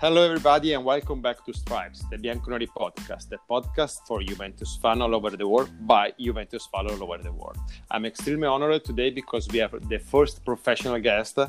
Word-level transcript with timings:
Hello, 0.00 0.22
everybody, 0.22 0.74
and 0.74 0.84
welcome 0.84 1.20
back 1.20 1.44
to 1.44 1.52
Stripes, 1.52 2.04
the 2.08 2.16
Bianconeri 2.16 2.68
podcast, 2.68 3.30
the 3.30 3.38
podcast 3.50 4.06
for 4.06 4.22
Juventus 4.22 4.78
fans 4.80 5.00
all 5.00 5.12
over 5.12 5.30
the 5.30 5.48
world 5.48 5.70
by 5.88 6.12
Juventus 6.20 6.68
fans 6.72 6.92
all 6.92 7.02
over 7.02 7.20
the 7.20 7.32
world. 7.32 7.58
I'm 7.90 8.04
extremely 8.04 8.46
honored 8.46 8.84
today 8.84 9.10
because 9.10 9.48
we 9.48 9.58
have 9.58 9.72
the 9.88 9.98
first 9.98 10.44
professional 10.44 11.00
guest, 11.00 11.40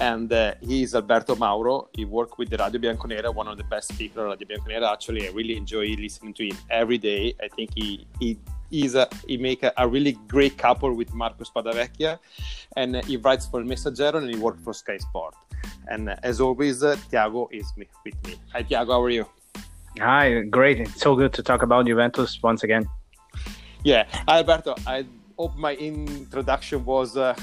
and 0.00 0.32
uh, 0.32 0.54
he 0.60 0.82
is 0.82 0.96
Alberto 0.96 1.36
Mauro. 1.36 1.88
He 1.96 2.04
worked 2.04 2.38
with 2.38 2.50
the 2.50 2.56
Radio 2.56 2.80
Bianconera, 2.80 3.32
one 3.32 3.46
of 3.46 3.56
the 3.56 3.62
best 3.62 3.92
speakers 3.94 4.18
of 4.18 4.30
Radio 4.30 4.48
Bianconera. 4.48 4.92
Actually, 4.92 5.28
I 5.28 5.30
really 5.30 5.56
enjoy 5.56 5.86
listening 5.96 6.34
to 6.34 6.44
him 6.44 6.56
every 6.68 6.98
day. 6.98 7.36
I 7.40 7.46
think 7.46 7.70
he, 7.76 8.04
he 8.18 8.36
is 8.72 8.96
a, 8.96 9.08
he 9.28 9.36
make 9.36 9.62
a, 9.62 9.72
a, 9.76 9.86
really 9.86 10.18
great 10.26 10.58
couple 10.58 10.92
with 10.92 11.14
Marco 11.14 11.44
Spadavecchia, 11.44 12.18
and 12.76 12.96
he 13.04 13.16
writes 13.16 13.46
for 13.46 13.62
Messaggero 13.62 14.16
and 14.16 14.28
he 14.28 14.40
works 14.40 14.60
for 14.64 14.74
Sky 14.74 14.96
Sport. 14.96 15.36
And 15.88 16.10
as 16.22 16.40
always, 16.40 16.82
uh, 16.82 16.96
Tiago 17.10 17.48
is 17.52 17.72
with 17.76 17.88
me. 18.04 18.34
Hi, 18.52 18.62
Tiago. 18.62 18.92
How 18.92 19.02
are 19.02 19.10
you? 19.10 19.26
Hi, 19.98 20.40
great. 20.42 20.80
It's 20.80 21.00
so 21.00 21.16
good 21.16 21.32
to 21.34 21.42
talk 21.42 21.62
about 21.62 21.86
Juventus 21.86 22.42
once 22.42 22.62
again. 22.64 22.88
Yeah, 23.82 24.04
Alberto. 24.28 24.74
I 24.86 25.06
hope 25.38 25.56
my 25.56 25.74
introduction 25.74 26.84
was 26.84 27.16
uh, 27.16 27.34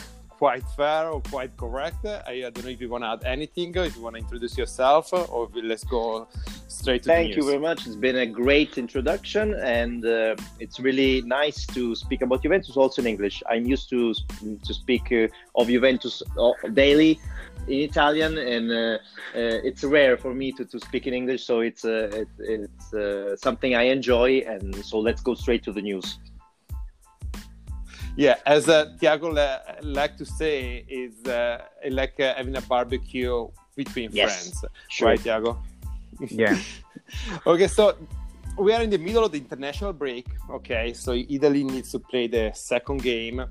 quite 0.44 0.64
fair 0.76 1.10
or 1.10 1.22
quite 1.22 1.56
correct. 1.58 2.06
I, 2.06 2.42
don't 2.42 2.64
know 2.64 2.70
if 2.70 2.82
you 2.82 2.90
want 2.90 3.04
to 3.06 3.12
add 3.16 3.24
anything, 3.24 3.74
if 3.76 3.96
you 3.96 4.02
want 4.02 4.16
to 4.18 4.22
introduce 4.22 4.58
yourself, 4.58 5.14
or 5.14 5.50
let's 5.56 5.86
go 5.86 6.28
straight 6.68 7.04
to 7.04 7.10
Thank 7.10 7.36
you 7.38 7.46
very 7.46 7.60
much. 7.60 7.88
It's 7.88 7.96
been 7.96 8.18
a 8.18 8.26
great 8.26 8.78
introduction, 8.78 9.54
and 9.54 10.06
uh, 10.06 10.36
it's 10.60 10.80
really 10.80 11.22
nice 11.22 11.66
to 11.68 11.96
speak 11.96 12.22
about 12.22 12.44
Juventus 12.44 12.76
also 12.76 13.02
in 13.02 13.08
English. 13.08 13.42
I'm 13.50 13.66
used 13.66 13.90
to 13.92 14.14
to 14.68 14.74
speak 14.74 15.12
uh, 15.12 15.60
of 15.60 15.68
Juventus 15.68 16.22
uh, 16.38 16.52
daily 16.74 17.20
in 17.68 17.80
Italian, 17.80 18.38
and 18.38 18.72
uh, 18.72 18.76
uh, 18.76 19.00
it's 19.64 19.84
rare 19.84 20.18
for 20.18 20.34
me 20.34 20.52
to, 20.54 20.66
to 20.66 20.80
speak 20.80 21.08
in 21.08 21.14
English. 21.14 21.46
So 21.46 21.62
it's 21.62 21.86
uh, 21.86 22.10
it, 22.14 22.28
it's 22.40 22.94
uh, 22.94 23.36
something 23.36 23.76
I 23.76 23.84
enjoy, 23.84 24.44
and 24.48 24.76
so 24.84 25.00
let's 25.00 25.22
go 25.22 25.34
straight 25.34 25.64
to 25.64 25.72
the 25.72 25.82
news. 25.82 26.20
Yeah, 28.16 28.36
as 28.46 28.70
uh, 28.70 28.94
Tiago 29.00 29.32
la- 29.32 29.60
like 29.82 30.18
to 30.18 30.26
say, 30.26 30.86
is 30.88 31.26
uh, 31.26 31.64
like 31.90 32.16
having 32.18 32.56
a 32.56 32.62
barbecue 32.62 33.48
between 33.76 34.12
yes, 34.12 34.52
friends, 34.52 34.66
sure. 34.90 35.08
right, 35.08 35.20
Tiago? 35.20 35.58
Yeah. 36.30 36.56
okay, 37.48 37.68
so 37.68 37.98
we 38.60 38.72
are 38.72 38.84
in 38.84 38.92
the 38.92 39.00
middle 39.00 39.26
of 39.26 39.32
the 39.32 39.40
international 39.40 39.94
break. 39.94 40.28
Okay, 40.48 40.94
so 40.94 41.14
Italy 41.14 41.64
needs 41.64 41.92
to 41.92 42.00
play 42.00 42.28
the 42.28 42.52
second 42.54 43.02
game, 43.02 43.44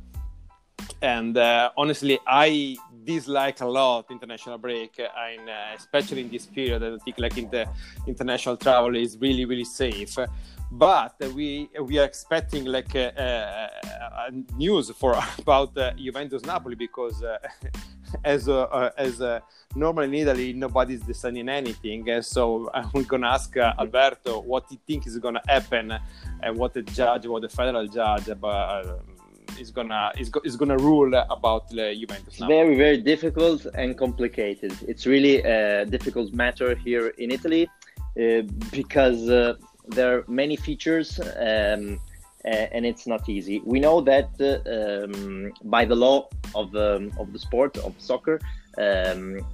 and 1.01 1.37
honestly, 1.77 2.21
I 2.25 2.77
dislike 3.05 3.61
a 3.61 3.67
lot 3.67 4.11
international 4.11 4.59
break 4.59 4.99
and 4.99 5.49
uh, 5.49 5.77
especially 5.77 6.21
in 6.21 6.31
this 6.31 6.47
period 6.47 6.83
i 6.83 6.97
think 7.05 7.19
like 7.19 7.37
in 7.39 7.51
the 7.51 7.67
international 8.07 8.57
travel 8.57 8.95
is 8.97 9.17
really 9.19 9.45
really 9.45 9.65
safe. 9.65 10.17
But 10.71 11.17
we 11.35 11.69
we 11.83 11.99
are 11.99 12.05
expecting 12.05 12.65
like 12.65 12.95
uh, 12.97 13.11
uh, 13.15 13.69
news 14.57 14.91
for 14.91 15.13
about 15.39 15.77
uh, 15.77 15.93
Juventus 15.93 16.43
Napoli 16.45 16.77
because 16.77 17.23
uh, 17.23 17.37
as 18.25 18.49
uh, 18.49 18.91
as 18.97 19.21
normally 19.75 20.07
in 20.09 20.15
Italy 20.15 20.53
nobody's 20.55 21.03
deciding 21.03 21.49
anything. 21.49 22.23
So 22.23 22.71
I'm 22.75 23.03
gonna 23.03 23.29
ask 23.29 23.55
Alberto 23.57 24.41
what 24.41 24.65
he 24.71 24.81
thinks 24.87 25.07
is 25.07 25.19
gonna 25.19 25.43
happen 25.47 25.93
and 26.43 26.57
what 26.57 26.73
the 26.73 26.83
judge 26.83 27.27
what 27.27 27.43
the 27.43 27.51
federal 27.51 27.87
judge 27.87 28.29
about 28.29 29.03
is 29.59 29.71
gonna 29.71 30.13
is, 30.19 30.29
go, 30.29 30.41
is 30.45 30.57
gonna 30.57 30.79
rule 30.79 31.13
about 31.31 31.69
the 31.69 31.95
Juventus. 31.95 32.41
Now. 32.41 32.49
Very 32.49 32.77
very 32.77 32.99
difficult 32.99 33.67
and 33.75 33.97
complicated. 33.97 34.73
It's 34.87 35.07
really 35.07 35.37
a 35.43 35.85
difficult 35.87 36.33
matter 36.33 36.75
here 36.75 37.09
in 37.19 37.31
Italy 37.31 37.69
uh, 38.21 38.43
because 38.71 39.29
uh, 39.29 39.55
there 39.89 40.19
are 40.19 40.25
many 40.29 40.57
features. 40.57 41.21
Um, 41.21 42.01
and 42.45 42.85
it's 42.85 43.07
not 43.07 43.29
easy. 43.29 43.61
We 43.65 43.79
know 43.79 44.01
that 44.01 44.31
uh, 44.41 45.05
um, 45.05 45.53
by 45.63 45.85
the 45.85 45.95
law 45.95 46.29
of 46.57 46.75
um, 46.75 47.13
of 47.17 47.33
the 47.33 47.39
sport 47.39 47.77
of 47.79 47.95
soccer, 47.99 48.41
um, 48.79 49.47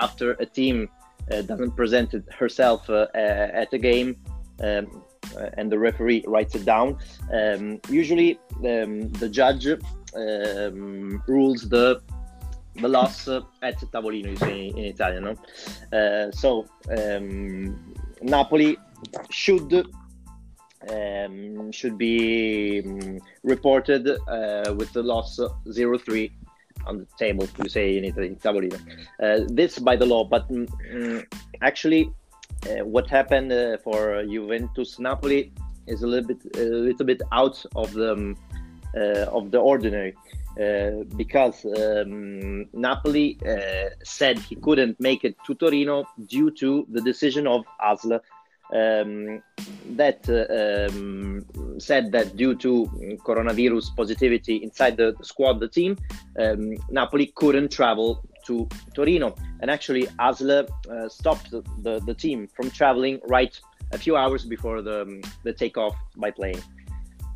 after 0.00 0.32
a 0.32 0.46
team 0.46 0.88
uh, 1.30 1.42
doesn't 1.42 1.72
present 1.72 2.14
herself 2.32 2.88
uh, 2.88 3.06
at 3.14 3.72
a 3.72 3.78
game, 3.78 4.16
um, 4.62 5.02
uh, 5.36 5.50
and 5.54 5.70
the 5.70 5.78
referee 5.78 6.24
writes 6.26 6.54
it 6.54 6.64
down. 6.64 6.98
Um, 7.32 7.80
usually, 7.88 8.38
um, 8.58 9.10
the 9.12 9.28
judge 9.28 9.66
um, 9.66 11.22
rules 11.26 11.68
the 11.68 12.00
the 12.80 12.88
loss 12.88 13.28
uh, 13.28 13.40
at 13.62 13.78
tavolino, 13.92 14.30
you 14.30 14.36
say 14.36 14.66
in 14.68 14.84
Italian. 14.84 15.24
No? 15.24 15.98
Uh, 15.98 16.30
so 16.30 16.66
um, 16.96 17.94
Napoli 18.22 18.76
should 19.30 19.86
um, 20.88 21.72
should 21.72 21.98
be 21.98 22.82
um, 22.84 23.18
reported 23.42 24.08
uh, 24.08 24.74
with 24.74 24.92
the 24.92 25.02
loss 25.02 25.38
0-3 25.38 26.30
on 26.86 26.98
the 26.98 27.06
table, 27.18 27.46
you 27.62 27.68
say 27.68 27.98
in 27.98 28.04
Italy, 28.04 28.36
tavolino. 28.40 28.80
Uh, 29.20 29.44
this 29.48 29.78
by 29.78 29.96
the 29.96 30.06
law, 30.06 30.24
but 30.24 30.48
mm, 30.48 31.26
actually 31.62 32.12
uh, 32.66 32.84
what 32.84 33.08
happened 33.08 33.52
uh, 33.52 33.78
for 33.78 34.24
Juventus 34.24 34.98
Napoli 34.98 35.52
is 35.86 36.02
a 36.02 36.06
little 36.06 36.26
bit 36.26 36.40
a 36.56 36.64
little 36.64 37.06
bit 37.06 37.22
out 37.32 37.64
of 37.76 37.92
the 37.92 38.12
um, 38.12 38.36
uh, 38.96 39.26
of 39.30 39.50
the 39.50 39.58
ordinary. 39.58 40.14
Uh, 40.58 41.04
because 41.16 41.64
um, 41.66 42.66
Napoli 42.72 43.38
uh, 43.46 43.90
said 44.02 44.40
he 44.40 44.56
couldn't 44.56 44.98
make 44.98 45.22
it 45.22 45.36
to 45.46 45.54
Torino 45.54 46.04
due 46.26 46.50
to 46.50 46.84
the 46.90 47.00
decision 47.00 47.46
of 47.46 47.64
ASL 47.80 48.20
um, 48.74 49.40
that 49.96 50.28
um, 50.28 51.44
said 51.78 52.10
that 52.10 52.36
due 52.36 52.56
to 52.56 52.86
coronavirus 53.24 53.94
positivity 53.96 54.56
inside 54.56 54.96
the, 54.96 55.14
the 55.18 55.24
squad, 55.24 55.60
the 55.60 55.68
team, 55.68 55.96
um, 56.40 56.74
Napoli 56.90 57.32
couldn't 57.36 57.70
travel 57.70 58.24
to 58.48 58.68
Torino. 58.94 59.36
And 59.60 59.70
actually, 59.70 60.04
Asle 60.26 60.68
uh, 60.90 61.08
stopped 61.08 61.50
the, 61.50 61.62
the, 61.82 62.00
the, 62.00 62.14
team 62.14 62.48
from 62.56 62.70
traveling 62.70 63.20
right 63.28 63.54
a 63.92 63.98
few 63.98 64.16
hours 64.16 64.44
before 64.44 64.82
the, 64.82 65.02
um, 65.02 65.20
the 65.44 65.52
takeoff 65.52 65.94
by 66.16 66.30
plane. 66.30 66.60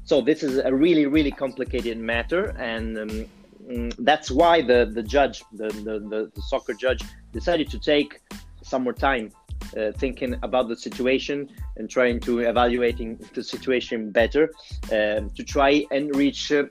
So 0.04 0.20
this 0.20 0.42
is 0.42 0.58
a 0.58 0.74
really, 0.74 1.06
really 1.06 1.30
complicated 1.30 1.98
matter. 1.98 2.42
And 2.58 2.98
um, 2.98 3.26
mm, 3.70 3.94
that's 3.98 4.30
why 4.30 4.62
the, 4.62 4.90
the 4.92 5.02
judge, 5.02 5.44
the, 5.52 5.68
the, 5.86 6.30
the, 6.34 6.42
soccer 6.42 6.74
judge, 6.74 7.02
decided 7.32 7.70
to 7.70 7.78
take 7.78 8.20
some 8.62 8.82
more 8.84 8.92
time 8.92 9.30
uh, 9.76 9.92
thinking 9.92 10.36
about 10.42 10.68
the 10.68 10.76
situation 10.76 11.48
and 11.76 11.88
trying 11.88 12.20
to 12.20 12.40
evaluating 12.40 13.18
the 13.34 13.44
situation 13.44 14.10
better 14.10 14.50
uh, 14.86 15.20
to 15.36 15.42
try 15.44 15.84
and 15.90 16.14
reach 16.16 16.52
uh, 16.52 16.64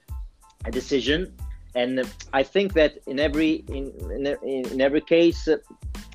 a 0.65 0.71
decision 0.71 1.33
and 1.75 2.03
I 2.33 2.43
think 2.43 2.73
that 2.73 2.97
in 3.07 3.19
every 3.19 3.63
in 3.67 3.91
in, 4.11 4.27
in 4.71 4.81
every 4.81 5.01
case, 5.01 5.47
uh, 5.47 5.57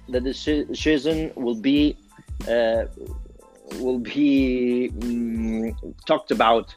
the 0.09 0.21
decision 0.21 1.33
will 1.35 1.61
be 1.71 1.97
uh, 2.49 2.85
will 3.81 3.99
be 3.99 4.91
um, 5.03 5.77
talked 6.07 6.31
about 6.31 6.75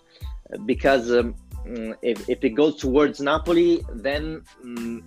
because 0.66 1.12
um, 1.12 1.36
mm, 1.66 1.96
if, 2.02 2.30
if 2.30 2.44
it 2.44 2.52
goes 2.52 2.78
towards 2.78 3.20
Napoli, 3.20 3.84
then 3.94 4.44
um, 4.64 5.04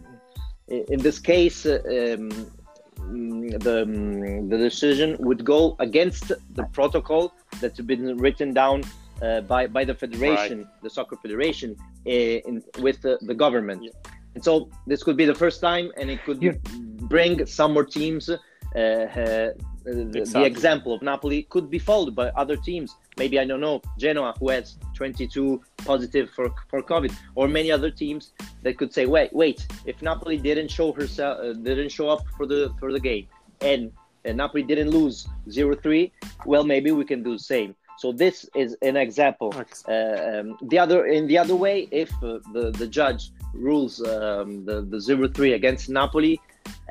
in 0.68 1.00
this 1.00 1.18
case. 1.18 1.66
Um, 1.66 2.30
the, 3.04 4.46
the 4.48 4.56
decision 4.56 5.16
would 5.18 5.44
go 5.44 5.76
against 5.80 6.28
the 6.54 6.62
protocol 6.72 7.34
that's 7.60 7.80
been 7.80 8.16
written 8.16 8.54
down 8.54 8.82
uh, 8.82 9.01
by 9.42 9.66
by 9.66 9.84
the 9.84 9.94
federation, 9.94 10.58
right. 10.58 10.82
the 10.82 10.90
soccer 10.90 11.16
federation, 11.16 11.76
uh, 12.06 12.10
in, 12.10 12.62
with 12.78 13.00
the, 13.02 13.18
the 13.22 13.34
government. 13.34 13.82
Yeah. 13.82 13.90
And 14.34 14.42
so 14.42 14.70
this 14.86 15.02
could 15.02 15.16
be 15.16 15.26
the 15.26 15.34
first 15.34 15.60
time, 15.60 15.92
and 15.96 16.10
it 16.10 16.24
could 16.24 16.42
yeah. 16.42 16.52
bring 17.14 17.46
some 17.46 17.72
more 17.72 17.84
teams. 17.84 18.28
Uh, 18.30 18.78
uh 18.78 19.52
the, 19.84 20.18
exactly. 20.18 20.40
the, 20.40 20.44
example 20.44 20.94
of 20.94 21.02
Napoli 21.02 21.42
could 21.50 21.68
be 21.68 21.78
followed 21.78 22.14
by 22.14 22.28
other 22.30 22.56
teams. 22.56 22.96
Maybe 23.18 23.38
I 23.38 23.44
don't 23.44 23.60
know 23.60 23.82
Genoa, 23.98 24.34
who 24.38 24.48
has 24.50 24.76
22 24.94 25.60
positive 25.78 26.30
for 26.30 26.54
for 26.70 26.82
COVID, 26.82 27.12
or 27.34 27.48
many 27.48 27.70
other 27.70 27.90
teams 27.90 28.32
that 28.62 28.78
could 28.78 28.92
say, 28.94 29.06
wait, 29.06 29.32
wait, 29.32 29.66
if 29.84 30.00
Napoli 30.02 30.38
didn't 30.38 30.70
show 30.70 30.92
herself, 30.92 31.40
uh, 31.40 31.52
didn't 31.52 31.90
show 31.90 32.08
up 32.08 32.22
for 32.36 32.46
the 32.46 32.72
for 32.78 32.92
the 32.92 33.00
game, 33.00 33.26
and, 33.60 33.92
and 34.24 34.36
Napoli 34.36 34.62
didn't 34.62 34.90
lose 34.90 35.26
0-3, 35.48 36.10
well, 36.46 36.64
maybe 36.64 36.92
we 36.92 37.04
can 37.04 37.22
do 37.22 37.32
the 37.32 37.42
same. 37.42 37.74
So 38.02 38.10
this 38.10 38.50
is 38.62 38.76
an 38.82 38.96
example. 38.96 39.50
Uh, 39.54 39.92
um, 39.92 40.46
the 40.70 40.78
other 40.84 41.06
in 41.06 41.28
the 41.28 41.38
other 41.38 41.54
way, 41.54 41.76
if 41.92 42.10
uh, 42.14 42.40
the 42.52 42.64
the 42.80 42.88
judge 42.98 43.22
rules 43.54 43.92
um, 44.14 44.48
the 44.68 44.76
the 44.92 45.00
zero 45.08 45.28
three 45.36 45.52
against 45.60 45.84
Napoli, 45.88 46.34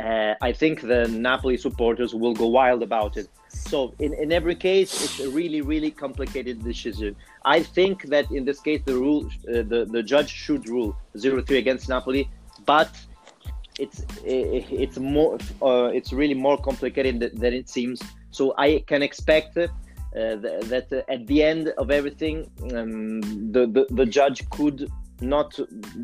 uh, 0.05 0.33
I 0.49 0.51
think 0.61 0.75
the 0.93 1.01
Napoli 1.29 1.57
supporters 1.57 2.11
will 2.21 2.35
go 2.43 2.47
wild 2.47 2.81
about 2.89 3.17
it. 3.17 3.27
So 3.49 3.77
in, 4.05 4.11
in 4.23 4.31
every 4.39 4.55
case, 4.69 4.91
it's 5.03 5.19
a 5.19 5.29
really 5.39 5.61
really 5.73 5.91
complicated 6.05 6.63
decision. 6.71 7.11
I 7.55 7.59
think 7.75 7.95
that 8.13 8.25
in 8.31 8.45
this 8.49 8.61
case, 8.67 8.81
the 8.91 8.97
rule 9.05 9.21
uh, 9.25 9.63
the 9.73 9.81
the 9.95 10.01
judge 10.13 10.31
should 10.45 10.63
rule 10.75 10.95
zero 11.23 11.41
three 11.47 11.59
against 11.65 11.89
Napoli, 11.89 12.23
but 12.65 12.91
it's 13.83 13.99
it's 14.23 14.97
more 14.97 15.31
uh, 15.61 15.89
it's 15.97 16.11
really 16.21 16.37
more 16.47 16.57
complicated 16.69 17.15
than 17.43 17.53
it 17.61 17.67
seems. 17.67 17.99
So 18.37 18.43
I 18.57 18.69
can 18.87 19.01
expect 19.09 19.57
uh, 20.15 20.35
that 20.35 20.87
uh, 20.91 21.11
at 21.11 21.25
the 21.27 21.41
end 21.41 21.69
of 21.77 21.89
everything, 21.89 22.49
um, 22.75 23.21
the, 23.51 23.65
the, 23.67 23.85
the 23.91 24.05
judge 24.05 24.47
could 24.49 24.89
not 25.21 25.57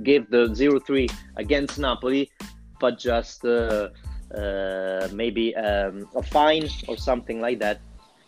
give 0.04 0.30
the 0.30 0.48
0-3 0.48 1.12
against 1.36 1.78
Napoli, 1.78 2.32
but 2.80 2.98
just 2.98 3.44
uh, 3.44 3.90
uh, 4.34 5.08
maybe 5.12 5.56
um, 5.56 6.08
a 6.16 6.24
fine 6.24 6.70
or 6.88 6.96
something 6.96 7.42
like 7.42 7.60
that. 7.60 7.82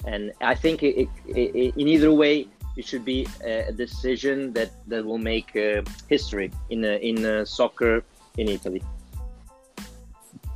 And 0.06 0.34
I 0.42 0.56
think 0.56 0.84
it, 0.84 0.96
it, 0.98 1.10
it, 1.28 1.78
in 1.78 1.88
either 1.88 2.12
way, 2.12 2.48
it 2.76 2.86
should 2.86 3.06
be 3.06 3.28
a 3.44 3.72
decision 3.72 4.54
that, 4.54 4.72
that 4.88 5.06
will 5.06 5.18
make 5.18 5.56
uh, 5.56 5.82
history 6.08 6.52
in 6.70 6.86
in 6.86 7.46
soccer 7.46 8.04
in 8.38 8.48
Italy. 8.48 8.82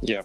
Yeah. 0.01 0.21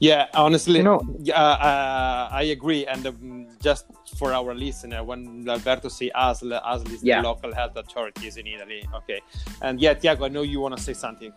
Yeah, 0.00 0.26
honestly, 0.34 0.78
You 0.78 0.82
know- 0.84 1.02
yeah, 1.20 1.40
uh, 1.40 2.28
I 2.30 2.42
agree. 2.56 2.86
And 2.86 3.06
um, 3.06 3.46
just 3.62 3.86
for 4.18 4.32
our 4.32 4.54
listener, 4.54 5.02
when 5.04 5.46
Alberto 5.48 5.88
say 5.88 6.10
ASL, 6.14 6.60
ASL 6.60 6.92
is 6.92 7.02
Yeah. 7.02 7.22
the 7.22 7.28
local 7.28 7.54
health 7.54 7.76
authorities 7.76 8.36
in 8.36 8.46
Italy. 8.46 8.86
Okay. 8.94 9.20
And 9.62 9.80
yeah, 9.80 9.94
Tiago, 9.94 10.24
I 10.24 10.28
know 10.28 10.42
you 10.42 10.60
want 10.60 10.76
to 10.76 10.82
say 10.82 10.92
something. 10.94 11.32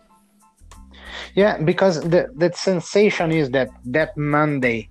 Yeah, 1.34 1.58
because 1.58 2.00
the 2.00 2.28
that 2.36 2.56
sensation 2.56 3.32
is 3.32 3.50
that 3.50 3.68
that 3.86 4.16
Monday, 4.16 4.88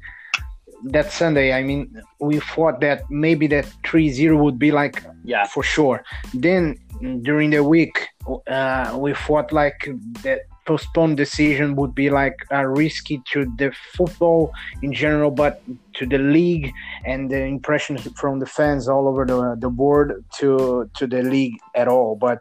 that 0.85 1.11
Sunday, 1.11 1.53
I 1.53 1.61
mean, 1.63 2.01
we 2.19 2.39
thought 2.39 2.79
that 2.81 3.03
maybe 3.09 3.47
that 3.47 3.65
3-0 3.83 4.37
would 4.43 4.57
be 4.57 4.71
like 4.71 5.03
Yeah, 5.23 5.45
for 5.45 5.63
sure. 5.63 6.03
Then 6.33 6.75
during 7.21 7.49
the 7.51 7.63
week, 7.63 8.07
uh, 8.47 8.95
we 8.97 9.13
thought 9.13 9.51
like 9.51 9.79
that 10.23 10.41
postponed 10.67 11.17
decision 11.17 11.75
would 11.75 11.95
be 11.95 12.09
like 12.09 12.35
uh, 12.51 12.65
risky 12.65 13.21
to 13.31 13.45
the 13.57 13.71
football 13.95 14.51
in 14.83 14.93
general, 14.93 15.31
but 15.31 15.63
to 15.93 16.05
the 16.05 16.19
league 16.19 16.71
and 17.05 17.31
the 17.31 17.41
impressions 17.41 18.07
from 18.19 18.39
the 18.39 18.45
fans 18.45 18.87
all 18.87 19.07
over 19.07 19.25
the, 19.25 19.55
the 19.59 19.69
board 19.69 20.23
to 20.37 20.89
to 20.97 21.07
the 21.07 21.23
league 21.23 21.57
at 21.73 21.87
all. 21.87 22.15
But 22.15 22.39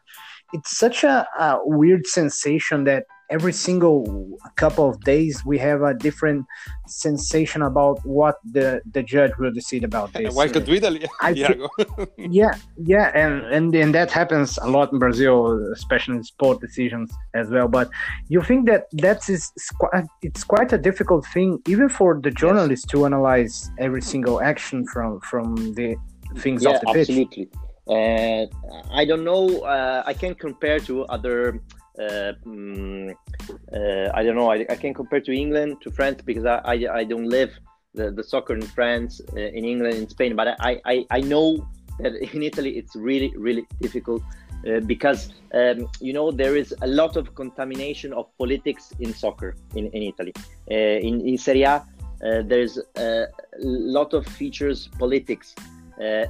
it's 0.52 0.76
such 0.76 1.04
a, 1.04 1.26
a 1.38 1.60
weird 1.64 2.06
sensation 2.06 2.84
that 2.84 3.06
every 3.30 3.52
single 3.52 4.38
couple 4.56 4.88
of 4.88 5.00
days 5.00 5.44
we 5.44 5.58
have 5.58 5.82
a 5.82 5.94
different 5.94 6.44
sensation 6.86 7.62
about 7.62 7.98
what 8.04 8.36
the 8.52 8.80
the 8.92 9.02
judge 9.02 9.32
will 9.38 9.52
decide 9.52 9.84
about 9.84 10.12
this. 10.14 10.34
Welcome 10.34 10.64
to 10.64 10.72
Italy, 10.72 11.06
I 11.20 11.34
thi- 11.34 11.60
yeah 12.18 12.54
yeah 12.78 13.10
and, 13.14 13.42
and 13.54 13.74
and 13.74 13.94
that 13.94 14.10
happens 14.10 14.58
a 14.58 14.68
lot 14.68 14.92
in 14.92 14.98
brazil 14.98 15.36
especially 15.72 16.16
in 16.16 16.24
sport 16.24 16.60
decisions 16.60 17.12
as 17.34 17.48
well 17.50 17.68
but 17.68 17.90
you 18.28 18.42
think 18.42 18.66
that 18.66 18.84
that's 18.92 19.28
is 19.28 19.52
is 19.56 19.70
quite, 19.78 20.04
it's 20.22 20.44
quite 20.44 20.72
a 20.72 20.78
difficult 20.78 21.24
thing 21.34 21.58
even 21.66 21.88
for 21.88 22.20
the 22.22 22.30
journalists 22.30 22.86
to 22.86 23.04
analyze 23.04 23.70
every 23.78 24.02
single 24.02 24.40
action 24.40 24.86
from 24.86 25.20
from 25.20 25.54
the 25.74 25.96
things 26.38 26.64
yeah, 26.64 26.70
off 26.70 26.80
the 26.80 26.86
pitch 26.92 27.10
absolutely. 27.10 27.48
And 27.88 28.50
I 28.90 29.04
don't 29.04 29.22
know. 29.22 29.60
Uh, 29.60 30.02
I 30.04 30.12
can 30.12 30.34
compare 30.34 30.80
to 30.80 31.04
other. 31.04 31.60
Uh, 31.98 32.32
mm, 32.44 33.14
uh, 33.72 34.10
I 34.14 34.22
don't 34.22 34.36
know. 34.36 34.50
I, 34.50 34.66
I 34.68 34.76
can 34.76 34.92
compare 34.92 35.20
to 35.20 35.32
England, 35.32 35.80
to 35.82 35.90
France, 35.90 36.20
because 36.24 36.44
I, 36.44 36.60
I, 36.64 36.98
I 36.98 37.04
don't 37.04 37.28
live 37.28 37.58
the, 37.94 38.10
the 38.10 38.22
soccer 38.22 38.54
in 38.54 38.62
France, 38.62 39.20
uh, 39.32 39.40
in 39.40 39.64
England, 39.64 39.94
in 39.94 40.08
Spain. 40.08 40.36
But 40.36 40.56
I, 40.60 40.80
I, 40.84 41.06
I 41.10 41.20
know 41.20 41.66
that 42.00 42.14
in 42.34 42.42
Italy 42.42 42.76
it's 42.76 42.94
really, 42.94 43.32
really 43.36 43.66
difficult 43.80 44.22
uh, 44.66 44.80
because 44.80 45.32
um, 45.54 45.88
you 46.00 46.12
know 46.12 46.30
there 46.30 46.56
is 46.56 46.74
a 46.82 46.86
lot 46.86 47.16
of 47.16 47.34
contamination 47.34 48.12
of 48.12 48.26
politics 48.38 48.92
in 49.00 49.14
soccer 49.14 49.54
in, 49.74 49.86
in 49.88 50.02
Italy. 50.02 50.32
Uh, 50.70 50.74
in, 50.74 51.20
in 51.26 51.38
Serie 51.38 51.62
A, 51.62 51.74
uh, 52.24 52.42
there's 52.44 52.78
a 52.96 53.26
lot 53.60 54.12
of 54.12 54.26
features 54.26 54.88
politics 54.98 55.54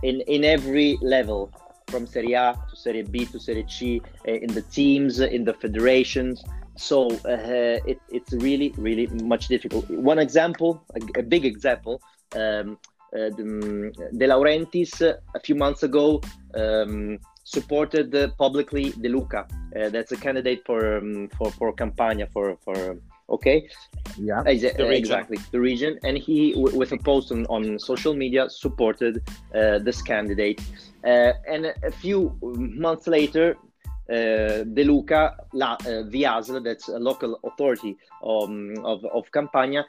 in 0.02 0.20
in 0.22 0.44
every 0.44 0.98
level, 1.02 1.50
from 1.88 2.06
Serie 2.06 2.34
A 2.34 2.54
to 2.68 2.76
Serie 2.76 3.02
B 3.02 3.26
to 3.26 3.38
Serie 3.38 3.66
C, 3.68 4.02
uh, 4.26 4.32
in 4.32 4.52
the 4.52 4.62
teams, 4.62 5.20
in 5.20 5.44
the 5.44 5.54
federations. 5.54 6.42
So 6.76 7.10
uh, 7.24 7.80
it, 7.86 7.98
it's 8.10 8.32
really, 8.32 8.74
really 8.76 9.06
much 9.06 9.48
difficult. 9.48 9.88
One 9.90 10.18
example, 10.18 10.84
a, 10.94 11.20
a 11.20 11.22
big 11.22 11.44
example, 11.44 12.02
um, 12.34 12.78
uh, 13.14 13.30
De 13.30 14.26
Laurentiis 14.26 15.00
uh, 15.00 15.16
a 15.34 15.40
few 15.40 15.54
months 15.54 15.84
ago 15.84 16.20
um, 16.54 17.18
supported 17.44 18.12
publicly 18.36 18.90
De 18.90 19.08
Luca. 19.08 19.46
That's 19.72 20.12
a 20.12 20.16
candidate 20.16 20.62
for 20.66 20.98
um, 20.98 21.28
for 21.38 21.50
for 21.52 21.72
Campania 21.72 22.26
for 22.32 22.56
for 22.64 22.98
okay? 23.28 23.68
Yeah. 24.18 24.42
Exa- 24.44 24.76
The 24.76 24.88
exactly 24.90 25.38
the 25.50 25.60
region. 25.60 25.98
And 26.04 26.16
he 26.16 26.52
w- 26.54 26.76
with 26.78 26.92
a 26.92 26.98
post 26.98 27.32
on, 27.32 27.46
on 27.46 27.78
social 27.78 28.14
media 28.14 28.48
supported 28.48 29.22
uh, 29.54 29.78
this 29.78 30.02
candidate. 30.02 30.60
Uh, 31.04 31.32
and 31.48 31.66
a 31.82 31.90
few 31.90 32.36
months 32.42 33.06
later 33.06 33.56
uh, 34.10 34.62
De 34.76 34.84
Luca 34.84 35.36
la, 35.52 35.72
uh, 35.72 36.02
the 36.10 36.22
ASL 36.22 36.62
that's 36.62 36.88
a 36.88 36.98
local 36.98 37.38
authority 37.44 37.96
um, 38.24 38.74
of, 38.84 39.04
of 39.06 39.30
Campania 39.32 39.84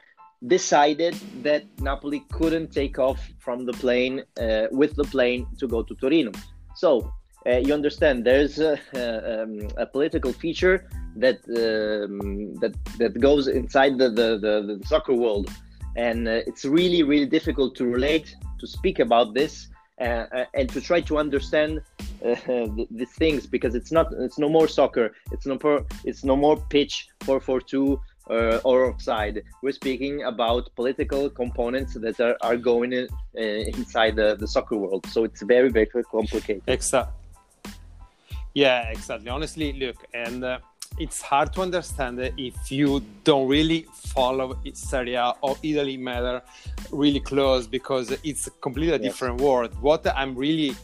decided 0.46 1.16
that 1.44 1.64
Napoli 1.82 2.24
couldn't 2.32 2.72
take 2.72 3.00
off 3.00 3.20
from 3.40 3.66
the 3.66 3.74
plane 3.74 4.24
uh, 4.40 4.68
with 4.72 4.96
the 4.96 5.04
plane 5.06 5.48
to 5.60 5.68
go 5.68 5.82
to 5.84 5.96
Torino. 5.96 6.32
So 6.76 7.12
uh, 7.46 7.58
you 7.58 7.74
understand 7.74 8.26
there's 8.26 8.60
a, 8.60 8.74
um, 9.44 9.68
a 9.78 9.86
political 9.86 10.34
feature 10.34 10.88
that 11.16 11.40
um, 11.50 12.54
that 12.56 12.74
that 12.98 13.20
goes 13.20 13.48
inside 13.48 13.98
the 13.98 14.10
the, 14.10 14.38
the, 14.38 14.78
the 14.80 14.88
soccer 14.88 15.14
world, 15.14 15.50
and 15.96 16.28
uh, 16.28 16.42
it's 16.48 16.66
really 16.66 17.04
really 17.04 17.26
difficult 17.26 17.76
to 17.76 17.86
relate 17.86 18.36
to 18.60 18.68
speak 18.68 19.00
about 19.00 19.34
this 19.34 19.68
uh, 20.00 20.26
uh, 20.32 20.46
and 20.54 20.70
to 20.70 20.82
try 20.82 21.02
to 21.02 21.18
understand 21.18 21.82
uh, 22.26 22.36
th- 22.76 22.88
these 22.92 23.12
things 23.14 23.48
because 23.48 23.76
it's 23.76 23.92
not 23.92 24.08
it's 24.20 24.38
no 24.38 24.50
more 24.50 24.68
soccer 24.68 25.12
it's 25.32 25.46
no 25.46 25.58
more 25.64 25.86
it's 26.04 26.24
no 26.24 26.36
more 26.36 26.58
pitch 26.70 27.08
442 27.22 28.00
uh, 28.30 28.60
or 28.64 28.86
offside. 28.86 29.42
We're 29.62 29.72
speaking 29.72 30.24
about 30.24 30.70
political 30.76 31.30
components 31.30 31.94
that 31.94 32.20
are, 32.20 32.36
are 32.42 32.58
going 32.58 32.94
in, 32.94 33.08
uh, 33.38 33.42
inside 33.42 34.16
the, 34.18 34.36
the 34.36 34.48
soccer 34.48 34.76
world. 34.76 35.06
So 35.08 35.24
it's 35.24 35.42
very 35.42 35.70
very 35.70 35.88
complicated. 35.88 36.64
Exactly. 36.68 37.17
Yeah, 38.58 38.90
exactly. 38.90 39.30
Honestly, 39.30 39.72
look, 39.74 39.98
and 40.16 40.44
uh, 40.44 40.58
it's 40.98 41.22
hard 41.22 41.54
to 41.54 41.62
understand 41.62 42.20
if 42.38 42.72
you 42.72 43.04
don't 43.24 43.48
really 43.48 43.86
follow 43.94 44.58
Serie 44.74 45.14
A 45.14 45.36
or 45.42 45.56
Italy 45.62 45.96
matter 45.96 46.42
really 46.92 47.20
close 47.20 47.68
because 47.68 48.10
it's 48.24 48.48
a 48.48 48.52
completely 48.66 48.98
Yes. 48.98 49.04
different 49.04 49.42
world. 49.42 49.80
What 49.80 50.08
I'm 50.08 50.34
really 50.36 50.76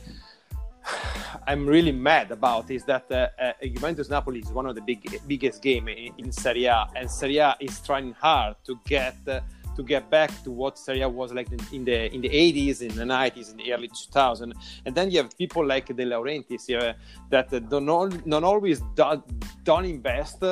I'm 1.48 1.66
really 1.66 1.92
mad 1.92 2.30
about 2.32 2.70
is 2.70 2.84
that 2.86 3.06
uh, 3.12 3.30
uh, 3.42 3.54
Juventus 3.64 4.08
Napoli 4.08 4.42
is 4.42 4.52
one 4.52 4.68
of 4.68 4.76
the 4.76 4.82
big 4.82 5.02
biggest 5.26 5.64
game 5.64 5.88
in, 5.88 6.14
in 6.20 6.32
Serie 6.32 6.66
A, 6.66 6.86
and 6.96 7.10
Serie 7.10 7.38
A 7.38 7.56
is 7.60 7.82
trying 7.82 8.14
hard 8.14 8.56
to 8.66 8.80
get 8.86 9.16
uh, 9.28 9.40
to 9.76 9.84
get 9.84 10.10
back 10.10 10.32
to 10.44 10.52
what 10.52 10.78
Serie 10.78 11.06
was 11.06 11.34
like 11.34 11.52
in, 11.72 11.84
the 11.86 12.14
in 12.14 12.22
the 12.22 12.30
80s, 12.30 12.82
in 12.82 12.96
the 12.96 13.04
90s, 13.04 13.52
in 13.52 13.58
the 13.58 13.74
early 13.74 13.90
2000s. 13.90 14.54
And 14.86 14.96
then 14.96 15.12
you 15.12 15.18
have 15.20 15.38
people 15.38 15.66
like 15.66 15.88
De 15.88 16.06
Laurentiis 16.06 16.96
that 17.30 17.70
don't 17.70 18.26
not 18.26 18.44
always 18.44 18.82
do, 18.96 19.24
don't 19.64 19.86
invest. 19.86 20.44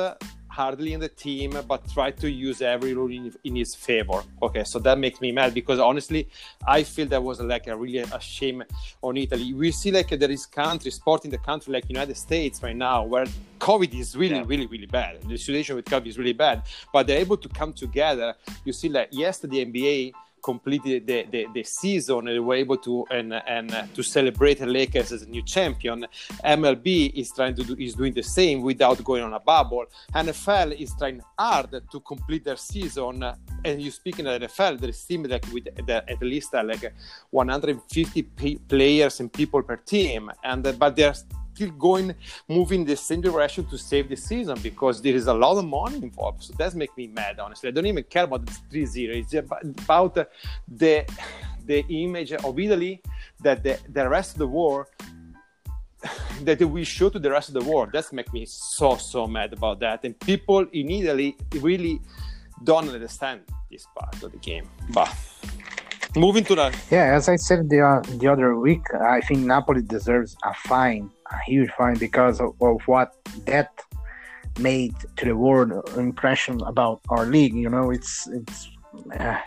Hardly 0.52 0.92
in 0.92 1.00
the 1.00 1.08
team, 1.08 1.50
but 1.66 1.80
try 1.94 2.10
to 2.10 2.30
use 2.30 2.60
every 2.60 2.92
rule 2.92 3.10
in, 3.10 3.32
in 3.42 3.56
his 3.56 3.74
favor. 3.74 4.22
Okay, 4.42 4.64
so 4.64 4.78
that 4.80 4.98
makes 4.98 5.18
me 5.24 5.32
mad 5.32 5.54
because 5.54 5.78
honestly, 5.78 6.28
I 6.76 6.82
feel 6.82 7.06
that 7.06 7.22
was 7.22 7.40
like 7.40 7.68
a 7.68 7.74
really 7.74 8.00
a 8.00 8.20
shame 8.20 8.62
on 9.00 9.16
Italy. 9.16 9.54
We 9.54 9.72
see 9.72 9.90
like 9.90 10.10
there 10.10 10.30
is 10.30 10.44
country 10.44 10.90
sport 10.90 11.24
in 11.24 11.30
the 11.30 11.38
country 11.38 11.72
like 11.72 11.88
United 11.88 12.18
States 12.18 12.62
right 12.62 12.76
now 12.76 13.02
where 13.04 13.24
COVID 13.60 13.98
is 13.98 14.14
really, 14.14 14.36
Yeah. 14.36 14.44
really, 14.46 14.66
really 14.66 14.86
bad. 14.86 15.22
The 15.22 15.38
situation 15.38 15.74
with 15.76 15.86
COVID 15.86 16.06
is 16.06 16.18
really 16.18 16.34
bad, 16.34 16.62
but 16.92 17.06
they're 17.06 17.20
able 17.20 17.38
to 17.38 17.48
come 17.48 17.72
together. 17.72 18.34
You 18.66 18.74
see, 18.74 18.90
like 18.90 19.08
yesterday, 19.10 19.64
NBA 19.64 20.12
completed 20.42 21.06
the, 21.06 21.26
the, 21.30 21.46
the 21.54 21.62
season 21.62 22.18
and 22.18 22.28
they 22.28 22.38
were 22.38 22.54
able 22.54 22.76
to 22.76 23.06
and 23.10 23.32
and 23.32 23.72
uh, 23.72 23.84
to 23.94 24.02
celebrate 24.02 24.58
the 24.58 24.66
Lakers 24.66 25.12
as 25.12 25.22
a 25.22 25.26
new 25.26 25.42
champion. 25.42 26.06
MLB 26.44 27.12
is 27.14 27.30
trying 27.30 27.54
to 27.54 27.62
do 27.62 27.76
is 27.78 27.94
doing 27.94 28.12
the 28.12 28.22
same 28.22 28.62
without 28.62 29.02
going 29.04 29.22
on 29.22 29.32
a 29.32 29.40
bubble. 29.40 29.86
NFL 30.14 30.78
is 30.80 30.92
trying 30.98 31.22
hard 31.38 31.70
to 31.90 32.00
complete 32.00 32.44
their 32.44 32.56
season. 32.56 33.24
And 33.64 33.80
you 33.80 33.90
speak 33.90 34.18
in 34.18 34.24
the 34.24 34.40
NFL, 34.40 34.80
there 34.80 34.92
team 34.92 35.22
like 35.24 35.46
with 35.52 35.64
the, 35.64 36.04
at 36.10 36.20
least 36.22 36.54
uh, 36.54 36.64
like 36.64 36.92
150 37.30 38.22
p- 38.22 38.58
players 38.68 39.20
and 39.20 39.32
people 39.32 39.62
per 39.62 39.76
team, 39.76 40.30
and 40.42 40.66
uh, 40.66 40.72
but 40.72 40.96
they're 40.96 41.14
still 41.62 41.74
going 41.78 42.14
moving 42.48 42.84
the 42.84 42.96
same 42.96 43.20
direction 43.20 43.64
to 43.66 43.78
save 43.78 44.08
the 44.08 44.16
season 44.16 44.58
because 44.62 45.00
there 45.00 45.14
is 45.14 45.26
a 45.26 45.34
lot 45.34 45.56
of 45.56 45.64
money 45.64 45.96
involved. 45.96 46.42
So 46.42 46.54
that's 46.58 46.74
make 46.74 46.96
me 46.96 47.06
mad. 47.06 47.38
Honestly, 47.38 47.68
I 47.68 47.72
don't 47.72 47.86
even 47.86 48.04
care 48.04 48.24
about 48.24 48.46
the 48.46 48.52
3-0. 48.52 49.20
It's 49.20 49.34
about, 49.34 50.14
the 50.14 51.06
the 51.64 51.84
image 51.88 52.32
of 52.32 52.58
Italy 52.58 53.00
that 53.40 53.62
the, 53.62 53.78
the 53.88 54.08
rest 54.08 54.32
of 54.32 54.38
the 54.38 54.48
world 54.48 54.86
that 56.42 56.60
we 56.60 56.82
show 56.82 57.08
to 57.08 57.20
the 57.20 57.30
rest 57.30 57.48
of 57.50 57.54
the 57.54 57.70
world. 57.70 57.90
That's 57.92 58.12
make 58.12 58.32
me 58.32 58.44
so 58.46 58.96
so 58.96 59.26
mad 59.26 59.52
about 59.52 59.78
that. 59.80 60.04
And 60.04 60.18
people 60.18 60.66
in 60.72 60.90
Italy 60.90 61.36
really 61.60 62.00
don't 62.64 62.88
understand 62.88 63.42
this 63.70 63.86
part 63.96 64.22
of 64.22 64.32
the 64.32 64.38
game. 64.38 64.68
But 64.90 65.14
moving 66.16 66.44
to 66.44 66.54
that. 66.56 66.76
yeah, 66.90 67.14
as 67.14 67.28
I 67.28 67.36
said 67.36 67.68
the 67.68 67.80
uh, 67.80 68.00
the 68.18 68.28
other 68.28 68.56
week, 68.56 68.82
I 68.94 69.20
think 69.20 69.40
Napoli 69.40 69.82
deserves 69.82 70.36
a 70.44 70.54
fine, 70.54 71.10
a 71.30 71.38
huge 71.46 71.70
fine 71.78 71.96
because 71.96 72.40
of, 72.40 72.54
of 72.60 72.80
what 72.86 73.14
that 73.46 73.70
made 74.58 74.94
to 75.16 75.24
the 75.24 75.36
world 75.36 75.72
impression 75.96 76.60
about 76.62 77.00
our 77.08 77.26
league. 77.26 77.54
You 77.54 77.68
know, 77.68 77.90
it's 77.90 78.26
it's. 78.28 78.68
Uh, 79.18 79.38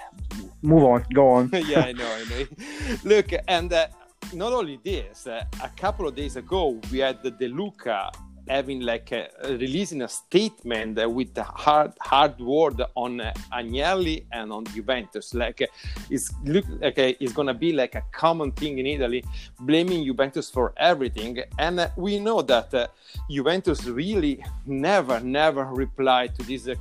move 0.64 0.84
on, 0.84 1.06
go 1.14 1.30
on. 1.30 1.50
yeah, 1.68 1.82
I 1.82 1.92
know, 1.92 2.08
I 2.08 2.24
know. 2.30 2.96
Look, 3.04 3.28
and 3.48 3.72
uh, 3.72 3.88
not 4.34 4.54
only 4.54 4.80
this, 4.84 5.28
uh, 5.28 5.44
a 5.64 5.70
couple 5.70 6.08
of 6.08 6.16
days 6.16 6.36
ago 6.36 6.80
we 6.92 7.00
had 7.00 7.22
the 7.22 7.32
De 7.32 7.48
Luca 7.48 8.12
having 8.48 8.82
like 8.82 9.12
a, 9.12 9.30
releasing 9.44 10.02
a 10.02 10.08
statement 10.08 10.98
with 11.12 11.38
hard 11.38 11.94
hard 12.00 12.40
word 12.40 12.82
on 12.96 13.20
Agnelli 13.52 14.26
and 14.32 14.52
on 14.52 14.66
Juventus. 14.66 15.34
Like 15.34 15.68
it's 16.10 16.34
look 16.44 16.66
like 16.82 16.98
it's 16.98 17.34
gonna 17.34 17.54
be 17.54 17.74
like 17.74 17.96
a 17.96 18.04
common 18.12 18.52
thing 18.52 18.78
in 18.80 18.86
Italy, 18.86 19.24
blaming 19.60 20.06
Juventus 20.06 20.50
for 20.50 20.74
everything. 20.78 21.40
And 21.58 21.90
we 21.96 22.20
know 22.20 22.42
that 22.42 22.74
uh, 22.74 22.88
Juventus 23.30 23.86
really 23.86 24.44
never 24.66 25.20
never 25.20 25.66
replied 25.66 26.36
to 26.36 26.44
this 26.44 26.68
uh, 26.68 26.76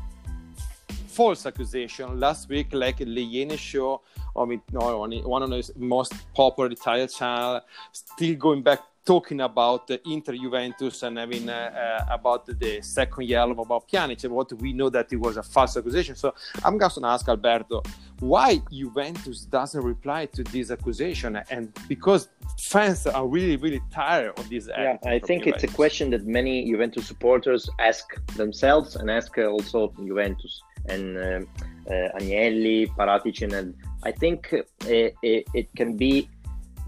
false 1.15 1.47
accusation 1.47 2.19
last 2.19 2.49
week, 2.49 2.69
like 2.73 2.99
the 2.99 3.57
show 3.57 4.03
on, 4.35 4.61
on 4.75 5.13
one 5.23 5.43
of 5.43 5.51
the 5.51 5.73
most 5.77 6.13
popular 6.35 6.71
Italian 6.71 7.09
channel, 7.09 7.61
still 7.93 8.35
going 8.35 8.63
back 8.63 8.81
talking 9.05 9.41
about 9.41 9.91
uh, 9.91 9.99
Inter 10.07 10.35
Juventus 10.35 11.03
and 11.03 11.19
having 11.19 11.49
uh, 11.49 12.05
uh, 12.09 12.15
about 12.15 12.47
the 12.47 12.81
second 12.81 13.25
yellow 13.25 13.61
about 13.61 13.89
Pjanic, 13.89 14.29
what 14.29 14.53
we 14.55 14.73
know 14.73 14.89
that 14.91 15.13
it 15.13 15.17
was 15.17 15.37
a 15.37 15.43
false 15.43 15.77
accusation. 15.77 16.17
So 16.17 16.35
I'm 16.65 16.79
going 16.79 16.91
to 16.91 17.07
ask 17.07 17.29
Alberto 17.29 17.83
why 18.21 18.61
Juventus 18.73 19.45
doesn't 19.45 19.83
reply 19.83 20.27
to 20.27 20.43
this 20.45 20.71
accusation, 20.71 21.41
and 21.51 21.73
because 21.89 22.29
fans 22.59 23.07
are 23.07 23.27
really 23.27 23.57
really 23.57 23.83
tired 23.93 24.39
of 24.39 24.49
this. 24.49 24.69
Yeah, 24.69 24.97
I 25.05 25.19
think 25.19 25.45
Juventus. 25.45 25.65
it's 25.65 25.73
a 25.73 25.77
question 25.77 26.11
that 26.11 26.27
many 26.27 26.65
Juventus 26.71 27.07
supporters 27.07 27.69
ask 27.79 28.15
themselves 28.37 28.97
and 28.97 29.11
ask 29.11 29.37
also 29.39 29.93
Juventus 29.99 30.63
and 30.87 31.17
uh, 31.17 31.21
uh, 31.91 32.19
Agnelli, 32.19 32.89
Paratici, 32.97 33.53
and 33.53 33.75
I 34.03 34.13
think 34.13 34.53
uh, 34.53 34.63
it, 34.83 35.15
it, 35.55 35.75
can 35.75 35.97
be 35.97 36.29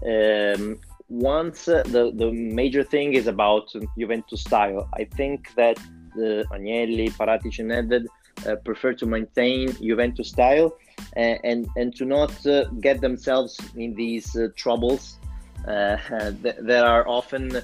um, 0.05 0.79
once 1.09 1.65
the 1.65 2.11
the 2.15 2.31
major 2.31 2.83
thing 2.83 3.13
is 3.13 3.27
about 3.27 3.73
Juventus 3.97 4.41
style. 4.41 4.89
I 4.93 5.05
think 5.05 5.53
that 5.55 5.77
the 6.15 6.45
Agnelli, 6.51 7.11
Paratici, 7.11 7.59
and 7.59 7.71
Nedved 7.71 8.07
uh, 8.45 8.55
prefer 8.57 8.93
to 8.93 9.05
maintain 9.05 9.73
Juventus 9.73 10.29
style 10.29 10.77
and 11.13 11.39
and, 11.43 11.67
and 11.75 11.95
to 11.95 12.05
not 12.05 12.45
uh, 12.45 12.65
get 12.81 13.01
themselves 13.01 13.59
in 13.75 13.93
these 13.93 14.35
uh, 14.35 14.47
troubles 14.55 15.17
that 15.65 16.83
are 16.85 17.07
often 17.07 17.61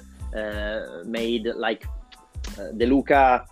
made 1.06 1.46
like 1.56 1.86
De 2.78 2.86
Luca 2.86 3.46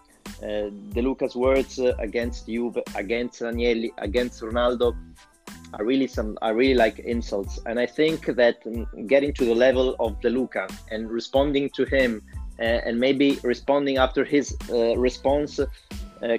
uh, 0.43 0.69
De 0.89 1.01
Luca's 1.01 1.36
words 1.36 1.79
uh, 1.79 1.93
against 2.00 2.48
Juve, 2.48 2.79
against 2.95 3.41
Agnelli, 3.41 3.91
against 4.00 4.41
Ronaldo 4.41 4.95
are 5.73 5.85
really 5.85 6.07
some 6.07 6.37
are 6.41 6.55
really 6.55 6.75
like 6.75 6.99
insults. 6.99 7.59
And 7.65 7.79
I 7.79 7.85
think 7.85 8.25
that 8.25 8.57
getting 9.07 9.33
to 9.33 9.45
the 9.45 9.55
level 9.55 9.95
of 9.99 10.19
De 10.21 10.29
Luca 10.29 10.67
and 10.89 11.09
responding 11.09 11.69
to 11.71 11.85
him, 11.85 12.21
uh, 12.59 12.63
and 12.85 12.99
maybe 12.99 13.39
responding 13.43 13.97
after 13.97 14.23
his 14.23 14.55
uh, 14.69 14.95
response, 14.97 15.59
uh, 15.59 15.67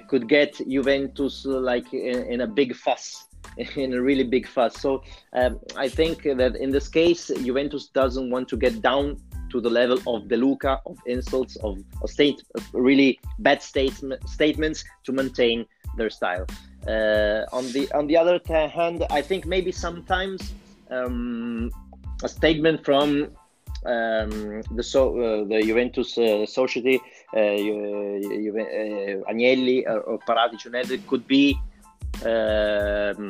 could 0.07 0.29
get 0.29 0.55
Juventus 0.67 1.45
like 1.45 1.93
in, 1.93 2.23
in, 2.25 2.41
a 2.41 2.47
big 2.47 2.75
fuss. 2.75 3.27
In 3.75 3.93
a 3.93 4.01
really 4.01 4.23
big 4.23 4.47
fuss. 4.47 4.79
So 4.79 5.03
um, 5.33 5.59
I 5.75 5.87
think 5.87 6.23
that 6.23 6.55
in 6.55 6.71
this 6.71 6.87
case, 6.87 7.27
Juventus 7.27 7.87
doesn't 7.87 8.31
want 8.31 8.47
to 8.47 8.57
get 8.57 8.81
down 8.81 9.21
to 9.51 9.61
the 9.61 9.69
level 9.69 9.99
of 10.07 10.27
De 10.27 10.35
Luca, 10.35 10.81
of 10.87 10.97
insults, 11.05 11.55
of, 11.57 11.77
of 12.01 12.09
state, 12.09 12.41
of 12.55 12.67
really 12.73 13.19
bad 13.39 13.61
statement, 13.61 14.27
statements 14.27 14.83
to 15.03 15.11
maintain 15.11 15.65
their 15.97 16.09
style. 16.09 16.47
Uh, 16.87 17.45
on 17.53 17.71
the 17.71 17.89
on 17.93 18.07
the 18.07 18.17
other 18.17 18.39
hand, 18.47 19.05
I 19.09 19.21
think 19.21 19.45
maybe 19.45 19.71
sometimes 19.71 20.53
um, 20.89 21.71
a 22.23 22.27
statement 22.27 22.83
from 22.83 23.29
um, 23.85 24.61
the 24.75 24.83
so 24.83 25.17
uh, 25.17 25.43
the 25.45 25.61
Juventus 25.63 26.17
uh, 26.17 26.45
society, 26.45 26.99
uh, 27.33 27.39
uh, 27.39 29.31
Agnelli 29.31 29.85
or, 29.87 29.99
or 30.01 30.19
Paratici 30.19 31.07
could 31.07 31.27
be 31.27 31.57
um, 32.25 33.29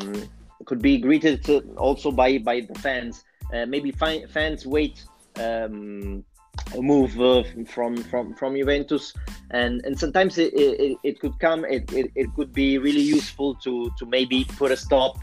could 0.65 0.81
be 0.81 0.98
greeted 0.98 1.48
also 1.77 2.12
by 2.12 2.38
by 2.38 2.62
the 2.62 2.75
fans. 2.79 3.24
Uh, 3.53 3.65
maybe 3.67 3.91
fans 3.91 4.65
wait 4.65 5.03
um, 5.36 6.24
move 6.81 7.19
uh, 7.19 7.43
from 7.67 7.98
from 7.98 8.33
from 8.33 8.55
Juventus, 8.55 9.13
and 9.51 9.86
and 9.86 9.98
sometimes 9.98 10.38
it, 10.38 10.53
it, 10.53 10.98
it 11.03 11.19
could 11.19 11.39
come. 11.39 11.65
It, 11.65 11.91
it, 11.93 12.12
it 12.15 12.27
could 12.36 12.53
be 12.53 12.77
really 12.77 13.01
useful 13.01 13.55
to 13.55 13.91
to 13.98 14.05
maybe 14.05 14.45
put 14.57 14.72
a 14.72 14.77
stop. 14.77 15.17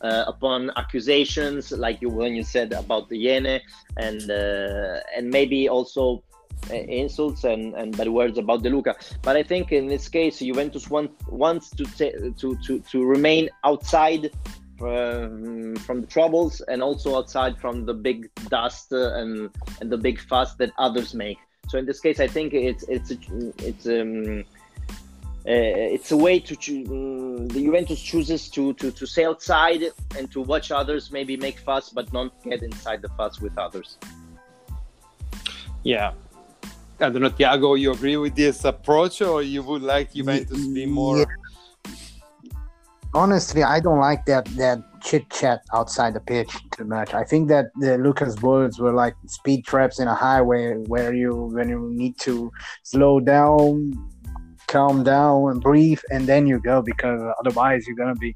Uh, 0.00 0.22
upon 0.26 0.70
accusations, 0.76 1.72
like 1.72 2.02
you 2.02 2.10
when 2.10 2.34
you 2.34 2.42
said 2.42 2.74
about 2.74 3.08
the 3.08 3.16
Iene, 3.16 3.58
and 3.96 4.30
uh, 4.30 5.00
and 5.16 5.30
maybe 5.30 5.66
also 5.66 6.22
uh, 6.70 6.74
insults 6.74 7.44
and, 7.44 7.74
and 7.74 7.96
bad 7.96 8.08
words 8.08 8.36
about 8.36 8.62
De 8.62 8.68
Luca. 8.68 8.96
But 9.22 9.36
I 9.36 9.42
think 9.42 9.72
in 9.72 9.86
this 9.86 10.08
case, 10.08 10.40
Juventus 10.40 10.90
want, 10.90 11.10
wants 11.30 11.70
to, 11.70 11.84
to 11.84 12.56
to 12.56 12.80
to 12.80 13.04
remain 13.04 13.48
outside 13.64 14.30
from, 14.78 15.76
from 15.76 16.00
the 16.00 16.06
troubles 16.06 16.60
and 16.62 16.82
also 16.82 17.16
outside 17.16 17.58
from 17.58 17.86
the 17.86 17.94
big 17.94 18.30
dust 18.48 18.92
and 18.92 19.50
and 19.80 19.90
the 19.90 19.98
big 19.98 20.20
fuss 20.20 20.54
that 20.54 20.70
others 20.78 21.14
make. 21.14 21.38
So 21.68 21.78
in 21.78 21.86
this 21.86 22.00
case, 22.00 22.20
I 22.20 22.26
think 22.26 22.52
it's 22.52 22.84
it's 22.88 23.10
a, 23.10 23.18
it's 23.58 23.86
um, 23.86 24.44
uh, 25.46 25.96
it's 25.96 26.10
a 26.12 26.16
way 26.16 26.40
to 26.40 26.56
choose. 26.56 26.88
Um, 26.88 27.48
the 27.48 27.60
Juventus 27.64 28.00
chooses 28.00 28.48
to, 28.50 28.72
to 28.74 28.90
to 28.90 29.06
stay 29.06 29.24
outside 29.24 29.82
and 30.16 30.30
to 30.32 30.40
watch 30.40 30.70
others 30.70 31.10
maybe 31.10 31.36
make 31.36 31.58
fuss, 31.58 31.90
but 31.90 32.12
not 32.12 32.32
get 32.42 32.62
inside 32.62 33.02
the 33.02 33.08
fuss 33.10 33.40
with 33.40 33.56
others. 33.58 33.98
Yeah, 35.82 36.12
I 37.00 37.10
don't 37.10 37.20
know, 37.20 37.28
Tiago. 37.28 37.74
You 37.74 37.92
agree 37.92 38.16
with 38.16 38.34
this 38.34 38.64
approach, 38.64 39.20
or 39.20 39.42
you 39.42 39.62
would 39.62 39.82
like 39.82 40.14
Juventus 40.14 40.64
to 40.64 40.74
be 40.74 40.86
more? 40.86 41.26
Honestly, 43.14 43.62
I 43.62 43.78
don't 43.78 44.00
like 44.00 44.26
that 44.26 44.44
that 44.56 44.80
chit 45.00 45.30
chat 45.30 45.60
outside 45.72 46.14
the 46.14 46.20
pitch 46.20 46.52
too 46.72 46.84
much. 46.84 47.14
I 47.14 47.22
think 47.22 47.48
that 47.48 47.66
De 47.78 47.96
Luca's 47.96 48.40
words 48.42 48.80
were 48.80 48.92
like 48.92 49.14
speed 49.26 49.64
traps 49.64 50.00
in 50.00 50.08
a 50.08 50.14
highway 50.14 50.74
where 50.88 51.14
you 51.14 51.32
when 51.52 51.68
you 51.68 51.90
need 51.92 52.18
to 52.20 52.50
slow 52.82 53.20
down, 53.20 53.92
calm 54.66 55.04
down, 55.04 55.52
and 55.52 55.60
breathe, 55.60 56.00
and 56.10 56.26
then 56.26 56.48
you 56.48 56.58
go 56.58 56.82
because 56.82 57.20
otherwise 57.38 57.86
you're 57.86 57.94
gonna 57.96 58.16
be 58.16 58.34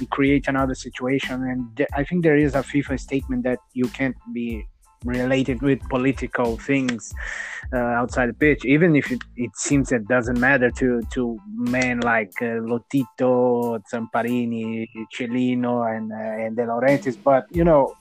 you 0.00 0.08
create 0.08 0.48
another 0.48 0.74
situation. 0.74 1.44
And 1.44 1.86
I 1.94 2.02
think 2.02 2.24
there 2.24 2.36
is 2.36 2.56
a 2.56 2.62
FIFA 2.62 2.98
statement 2.98 3.44
that 3.44 3.60
you 3.74 3.86
can't 3.88 4.16
be 4.32 4.66
related 5.06 5.62
with 5.62 5.80
political 5.88 6.56
things 6.56 7.12
uh, 7.72 7.76
outside 7.76 8.28
the 8.28 8.34
pitch, 8.34 8.64
even 8.64 8.94
if 8.94 9.10
it, 9.10 9.20
it 9.36 9.56
seems 9.56 9.92
it 9.92 10.06
doesn't 10.08 10.38
matter 10.38 10.70
to 10.70 11.02
to 11.12 11.38
men 11.46 12.00
like 12.00 12.32
uh, 12.40 12.60
Lotito, 12.70 13.80
Zamparini, 13.92 14.88
Cellino, 15.14 15.96
and 15.96 16.12
uh, 16.12 16.44
and 16.44 16.56
De 16.56 16.64
Laurentiis. 16.64 17.16
But 17.22 17.46
you 17.50 17.64
know, 17.64 17.94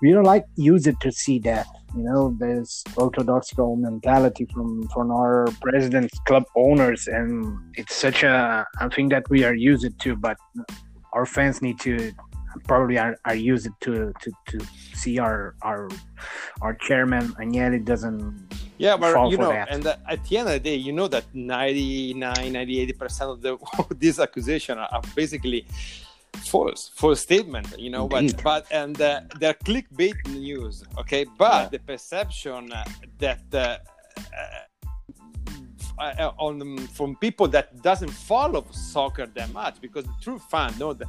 we 0.00 0.12
don't 0.12 0.24
like 0.24 0.44
use 0.56 0.86
it 0.86 0.98
to 1.00 1.12
see 1.12 1.38
that. 1.40 1.66
You 1.96 2.04
know, 2.04 2.34
there's 2.38 2.82
orthodox 2.96 3.52
mentality 3.58 4.46
from 4.52 4.88
from 4.88 5.10
our 5.10 5.46
presidents, 5.60 6.18
club 6.26 6.44
owners, 6.56 7.06
and 7.06 7.58
it's 7.74 7.94
such 7.94 8.22
a, 8.22 8.66
a 8.80 8.90
thing 8.90 9.08
that 9.10 9.28
we 9.28 9.44
are 9.44 9.54
used 9.54 9.98
to. 10.00 10.16
But 10.16 10.36
our 11.12 11.26
fans 11.26 11.60
need 11.60 11.78
to 11.80 12.12
probably 12.64 12.98
are, 12.98 13.16
are 13.24 13.34
used 13.34 13.68
to, 13.80 14.12
to 14.20 14.30
to 14.48 14.60
see 14.94 15.18
our 15.18 15.54
our 15.62 15.88
our 16.60 16.74
chairman 16.74 17.28
Agnelli 17.34 17.84
doesn't 17.84 18.48
yeah 18.78 18.96
but 18.96 19.30
you 19.30 19.36
know 19.36 19.50
that. 19.50 19.68
and 19.70 19.86
at 19.86 20.24
the 20.24 20.38
end 20.38 20.48
of 20.48 20.54
the 20.54 20.60
day 20.60 20.74
you 20.74 20.92
know 20.92 21.08
that 21.08 21.24
99 21.34 22.52
98 22.52 22.98
percent 22.98 23.30
of 23.30 23.42
the 23.42 23.58
these 23.98 24.18
accusations 24.18 24.78
are 24.78 25.02
basically 25.14 25.66
false 26.44 26.90
false 26.94 27.20
statement 27.20 27.78
you 27.78 27.90
know 27.90 28.08
Indeed. 28.08 28.36
but 28.36 28.42
but 28.42 28.72
and 28.72 29.00
uh, 29.00 29.20
they're 29.38 29.54
clickbait 29.54 30.16
news 30.28 30.84
okay 30.98 31.24
but 31.36 31.64
yeah. 31.64 31.68
the 31.68 31.78
perception 31.80 32.72
uh, 32.72 32.84
that 33.18 33.42
uh, 33.52 33.78
uh 36.02 36.22
uh, 36.22 36.32
on 36.46 36.78
from 36.88 37.16
people 37.16 37.46
that 37.48 37.80
doesn't 37.82 38.10
follow 38.10 38.64
soccer 38.72 39.26
that 39.26 39.52
much 39.52 39.80
because 39.80 40.04
the 40.04 40.14
true 40.20 40.38
fan 40.38 40.72
know 40.78 40.92
that 40.92 41.08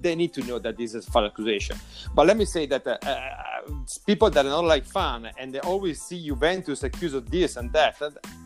they 0.00 0.14
need 0.14 0.32
to 0.34 0.42
know 0.44 0.58
that 0.58 0.76
this 0.76 0.94
is 0.94 1.06
false 1.06 1.30
accusation. 1.30 1.76
But 2.14 2.26
let 2.26 2.36
me 2.36 2.44
say 2.44 2.66
that 2.66 2.86
uh, 2.86 2.98
uh, 3.02 3.62
people 4.06 4.28
that 4.30 4.44
are 4.44 4.50
not 4.50 4.64
like 4.64 4.84
fan 4.84 5.30
and 5.38 5.54
they 5.54 5.60
always 5.60 6.02
see 6.02 6.22
Juventus 6.26 6.82
accused 6.82 7.14
of 7.14 7.30
this 7.30 7.56
and 7.56 7.72
that, 7.72 8.00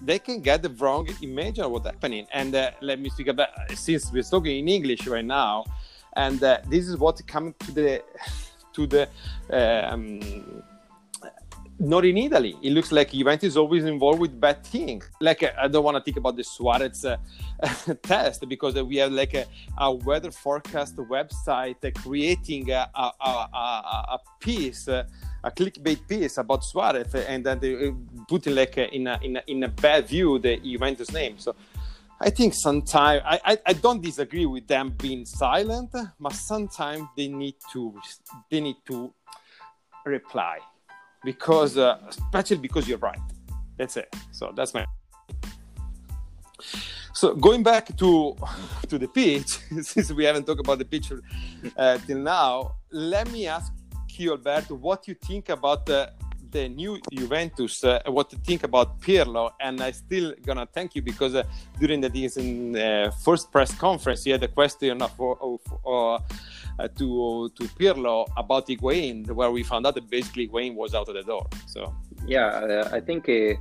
they 0.05 0.19
can 0.19 0.41
get 0.41 0.63
the 0.63 0.71
wrong 0.71 1.09
image 1.21 1.59
of 1.59 1.71
what's 1.73 1.87
happening. 1.87 2.27
And 2.33 2.55
uh, 2.55 2.71
let 2.81 3.01
me 3.01 3.11
speak 3.11 3.29
about 3.29 3.49
since 3.75 4.13
we're 4.13 4.23
talking 4.23 4.59
in 4.59 4.69
English 4.69 5.07
right 5.07 5.25
now, 5.25 5.65
and 6.17 6.43
uh, 6.43 6.59
this 6.69 6.89
is 6.89 6.97
what 6.97 7.21
coming 7.27 7.55
to 7.61 7.73
the 7.73 8.03
to 8.75 8.87
the 8.87 9.09
um, 9.51 10.63
not 11.79 12.05
in 12.05 12.17
Italy. 12.17 12.57
It 12.63 12.73
looks 12.73 12.91
like 12.91 13.13
Juventus 13.13 13.51
is 13.51 13.57
always 13.57 13.85
involved 13.85 14.21
with 14.21 14.39
bad 14.39 14.65
things. 14.65 15.09
Like 15.21 15.45
I 15.45 15.69
don't 15.69 15.85
want 15.85 15.97
to 15.97 16.03
think 16.03 16.17
about 16.17 16.37
the 16.37 16.43
Suarez 16.43 17.05
uh, 17.05 17.17
test 18.03 18.49
because 18.49 18.75
we 18.83 18.97
have 18.97 19.13
like 19.13 19.35
a, 19.35 19.47
a 19.79 19.93
weather 19.93 20.31
forecast 20.31 20.97
website 20.97 21.95
creating 21.95 22.71
a, 22.71 22.91
a, 22.95 23.13
a 23.21 24.19
piece, 24.41 24.89
a 24.89 25.07
clickbait 25.45 26.07
piece 26.09 26.39
about 26.39 26.65
Suarez, 26.65 27.15
and 27.15 27.47
then 27.47 27.61
they 27.61 27.93
putting 28.29 28.55
like 28.57 28.77
in 28.79 29.07
a, 29.07 29.19
in 29.23 29.37
a, 29.37 29.43
in 29.47 29.63
a 29.63 29.69
bad 29.69 30.09
view 30.09 30.39
the 30.39 30.57
Juventus 30.57 31.13
name. 31.13 31.39
So 31.39 31.55
I 32.21 32.31
think 32.31 32.55
sometimes 32.55 33.23
I, 33.25 33.41
I, 33.45 33.59
I, 33.67 33.73
don't 33.75 34.03
disagree 34.03 34.45
with 34.47 34.67
them 34.67 34.91
being 34.99 35.25
silent, 35.25 35.91
but 36.19 36.33
sometimes 36.33 37.05
they 37.17 37.29
need 37.29 37.55
to 37.73 37.95
they 38.51 38.61
need 38.61 38.79
to 38.87 39.13
reply 40.05 40.59
because 41.33 41.77
uh, 41.77 41.99
especially 42.09 42.63
because 42.67 42.89
you're 42.89 43.05
right. 43.11 43.27
That's 43.79 43.97
it. 44.03 44.09
So 44.33 44.45
that's 44.57 44.73
my. 44.73 44.87
So 47.13 47.35
going 47.35 47.63
back 47.63 47.85
to 48.03 48.35
to 48.91 48.97
the 48.99 49.09
pitch, 49.09 49.51
since 49.93 50.11
we 50.19 50.25
haven't 50.25 50.45
talked 50.47 50.63
about 50.67 50.79
the 50.79 50.89
pitch 50.95 51.13
uh, 51.77 51.99
till 52.07 52.21
now, 52.37 52.51
let 52.91 53.31
me 53.31 53.47
ask 53.47 53.71
you, 54.17 54.31
Alberto, 54.33 54.75
what 54.75 55.07
you 55.09 55.15
think 55.29 55.45
about 55.51 55.85
the 55.85 56.01
the 56.51 56.67
new 56.69 56.99
Juventus, 57.13 57.85
uh, 57.85 58.01
what 58.07 58.31
to 58.31 58.37
think 58.49 58.63
about 58.65 59.01
Pirlo, 59.03 59.51
and 59.61 59.83
I 59.89 59.91
still 59.93 60.33
gonna 60.47 60.67
thank 60.77 60.95
you 60.97 61.03
because 61.03 61.35
uh, 61.35 61.43
during 61.79 62.01
the 62.01 62.11
in, 62.37 62.77
uh, 62.77 63.11
first 63.27 63.53
press 63.53 63.71
conference, 63.75 64.25
you 64.25 64.33
had 64.33 64.43
a 64.43 64.53
question 64.61 65.03
of, 65.03 65.13
of, 65.21 65.61
of 65.85 66.23
to 66.87 67.51
to 67.57 67.65
Pirlo 67.79 68.29
about 68.37 68.67
Higuain, 68.69 69.31
where 69.31 69.51
we 69.51 69.63
found 69.63 69.87
out 69.87 69.95
that 69.95 70.09
basically 70.09 70.49
Higuain 70.49 70.75
was 70.75 70.95
out 70.95 71.09
of 71.09 71.15
the 71.15 71.23
door. 71.23 71.47
So 71.67 71.95
yeah, 72.27 72.47
uh, 72.47 72.89
I 72.93 73.01
think 73.01 73.29
uh, 73.29 73.55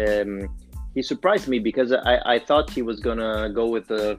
um, 0.00 0.48
he 0.94 1.02
surprised 1.02 1.48
me 1.48 1.58
because 1.58 1.92
I, 1.92 2.20
I 2.24 2.38
thought 2.38 2.70
he 2.70 2.82
was 2.82 3.00
gonna 3.00 3.50
go 3.50 3.66
with 3.66 3.90
a, 3.90 4.18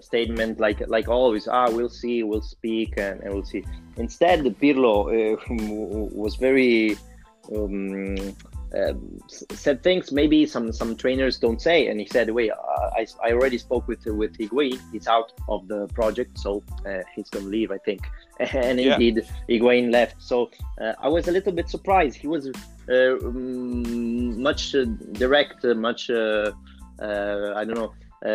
statement 0.00 0.60
like 0.60 0.86
like 0.88 1.08
always. 1.08 1.48
Ah, 1.48 1.68
we'll 1.68 1.88
see, 1.88 2.22
we'll 2.22 2.42
speak, 2.42 2.94
and, 2.96 3.20
and 3.22 3.34
we'll 3.34 3.44
see. 3.44 3.64
Instead, 3.96 4.44
Pirlo 4.60 5.36
was 6.14 6.36
very 6.36 6.96
um, 7.54 8.16
uh, 8.76 8.92
said 9.28 9.82
things 9.82 10.12
maybe 10.12 10.46
some 10.46 10.72
some 10.72 10.94
trainers 10.96 11.38
don't 11.38 11.60
say. 11.60 11.88
And 11.88 12.00
he 12.00 12.06
said 12.06 12.30
wait 12.30 12.50
uh, 12.52 12.90
I, 12.96 13.06
I 13.24 13.32
already 13.32 13.58
spoke 13.58 13.88
with 13.88 14.04
with 14.06 14.36
Higuain 14.38 14.78
he's 14.92 15.08
out 15.08 15.32
of 15.48 15.66
the 15.68 15.88
project 15.88 16.38
so 16.38 16.62
uh, 16.86 17.00
he's 17.14 17.28
gonna 17.30 17.46
leave 17.46 17.70
I 17.70 17.78
think. 17.78 18.02
And 18.54 18.80
yeah. 18.80 18.94
indeed 18.94 19.26
Higuain 19.48 19.90
left. 19.90 20.22
So 20.22 20.50
uh, 20.80 20.94
I 20.98 21.08
was 21.08 21.28
a 21.28 21.32
little 21.32 21.52
bit 21.52 21.68
surprised. 21.68 22.16
He 22.16 22.26
was 22.26 22.48
uh, 22.48 23.16
much 24.48 24.74
uh, 24.74 24.84
direct 25.12 25.64
much 25.64 26.10
I 26.10 27.64
don't 27.64 27.74
know. 27.74 27.92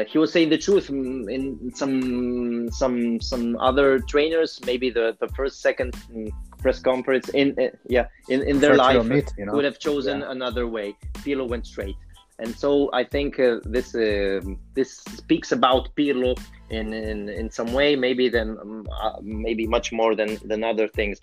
He 0.07 0.17
was 0.17 0.31
saying 0.31 0.49
the 0.49 0.57
truth 0.57 0.89
in 0.89 1.71
some 1.73 2.69
some 2.71 3.21
some 3.21 3.55
other 3.57 3.99
trainers 3.99 4.59
maybe 4.65 4.89
the 4.89 5.15
the 5.19 5.29
first 5.29 5.61
second 5.61 5.93
mm, 6.11 6.31
press 6.65 6.79
conference 6.91 7.27
in 7.41 7.47
uh, 7.59 7.69
yeah 7.95 8.05
in, 8.33 8.39
in 8.51 8.55
their 8.63 8.75
life 8.85 9.05
meet, 9.05 9.29
you 9.37 9.45
know? 9.45 9.53
would 9.55 9.67
have 9.71 9.79
chosen 9.89 10.17
yeah. 10.19 10.35
another 10.35 10.65
way. 10.75 10.87
Pirlo 11.23 11.45
went 11.53 11.65
straight, 11.73 11.99
and 12.41 12.51
so 12.63 12.69
I 13.01 13.03
think 13.13 13.39
uh, 13.39 13.59
this 13.75 13.87
uh, 13.93 14.41
this 14.77 14.91
speaks 15.21 15.49
about 15.57 15.83
Pirlo 15.95 16.31
in, 16.77 16.87
in 17.11 17.19
in 17.29 17.47
some 17.51 17.71
way, 17.79 17.89
maybe 17.95 18.25
then 18.37 18.49
um, 18.63 18.87
uh, 19.03 19.17
maybe 19.21 19.65
much 19.75 19.87
more 19.99 20.13
than 20.19 20.29
than 20.51 20.63
other 20.71 20.87
things. 20.99 21.15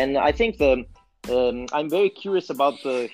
And 0.00 0.10
I 0.18 0.32
think 0.38 0.58
the 0.58 0.72
um, 1.28 1.66
I'm 1.72 1.90
very 1.90 2.08
curious 2.08 2.50
about 2.50 2.82
the 2.82 3.08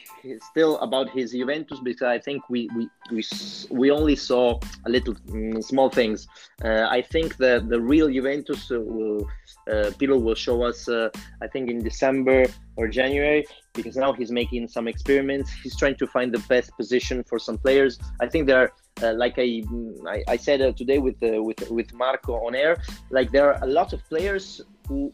still 0.50 0.78
about 0.78 1.10
his 1.10 1.32
Juventus 1.32 1.80
because 1.80 2.08
I 2.08 2.18
think 2.18 2.48
we 2.48 2.68
we 2.76 2.88
we, 3.10 3.24
we 3.70 3.90
only 3.90 4.16
saw 4.16 4.60
a 4.86 4.90
little 4.90 5.14
mm, 5.14 5.62
small 5.62 5.90
things. 5.90 6.28
Uh, 6.64 6.86
I 6.88 7.02
think 7.02 7.36
the 7.36 7.64
the 7.66 7.80
real 7.80 8.08
Juventus 8.08 8.70
will 8.70 9.28
uh, 9.68 9.90
Pirlo 9.98 10.22
will 10.22 10.34
show 10.34 10.62
us. 10.62 10.88
Uh, 10.88 11.10
I 11.42 11.48
think 11.48 11.68
in 11.68 11.82
December 11.82 12.46
or 12.76 12.88
January 12.88 13.44
because 13.74 13.96
now 13.96 14.12
he's 14.12 14.30
making 14.30 14.68
some 14.68 14.88
experiments. 14.88 15.50
He's 15.62 15.76
trying 15.76 15.96
to 15.96 16.06
find 16.06 16.32
the 16.32 16.42
best 16.48 16.76
position 16.76 17.24
for 17.24 17.38
some 17.38 17.58
players. 17.58 17.98
I 18.20 18.28
think 18.28 18.46
there 18.46 18.60
are. 18.62 18.72
Uh, 19.02 19.12
like 19.12 19.34
I, 19.36 19.62
I, 20.08 20.24
I 20.26 20.36
said 20.38 20.62
uh, 20.62 20.72
today 20.72 20.96
with 20.96 21.22
uh, 21.22 21.42
with 21.42 21.70
with 21.70 21.92
Marco 21.92 22.32
on 22.46 22.54
air, 22.54 22.78
like 23.10 23.30
there 23.30 23.52
are 23.52 23.62
a 23.62 23.66
lot 23.66 23.92
of 23.92 24.02
players 24.08 24.62
who 24.88 25.12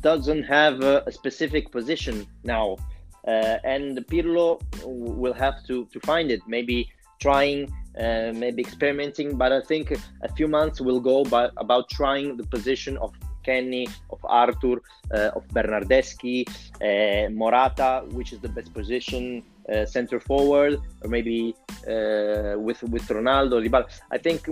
doesn't 0.00 0.44
have 0.44 0.82
a, 0.82 1.02
a 1.06 1.12
specific 1.12 1.70
position 1.70 2.26
now, 2.44 2.76
uh, 3.26 3.58
and 3.64 3.98
Pirlo 4.06 4.60
will 4.84 5.34
have 5.34 5.64
to 5.66 5.86
to 5.92 6.00
find 6.00 6.30
it. 6.30 6.40
Maybe 6.46 6.88
trying, 7.20 7.72
uh, 7.98 8.32
maybe 8.34 8.62
experimenting. 8.62 9.36
But 9.36 9.52
I 9.52 9.60
think 9.60 9.92
a 10.22 10.32
few 10.38 10.48
months 10.48 10.80
will 10.80 11.00
go 11.00 11.24
by, 11.24 11.50
about 11.56 11.88
trying 11.90 12.36
the 12.36 12.44
position 12.44 12.96
of 12.98 13.12
Kenny, 13.44 13.88
of 14.10 14.20
Arthur, 14.24 14.76
uh, 15.12 15.30
of 15.36 15.42
Bernardeschi, 15.48 16.38
uh, 16.48 17.30
Morata, 17.30 18.04
which 18.10 18.32
is 18.32 18.40
the 18.40 18.48
best 18.48 18.72
position, 18.74 19.42
uh, 19.72 19.86
center 19.86 20.20
forward, 20.20 20.80
or 21.02 21.08
maybe 21.08 21.54
uh, 21.86 22.54
with 22.66 22.82
with 22.82 23.06
Ronaldo, 23.08 23.56
Dybala. 23.64 23.86
I 24.10 24.18
think 24.18 24.48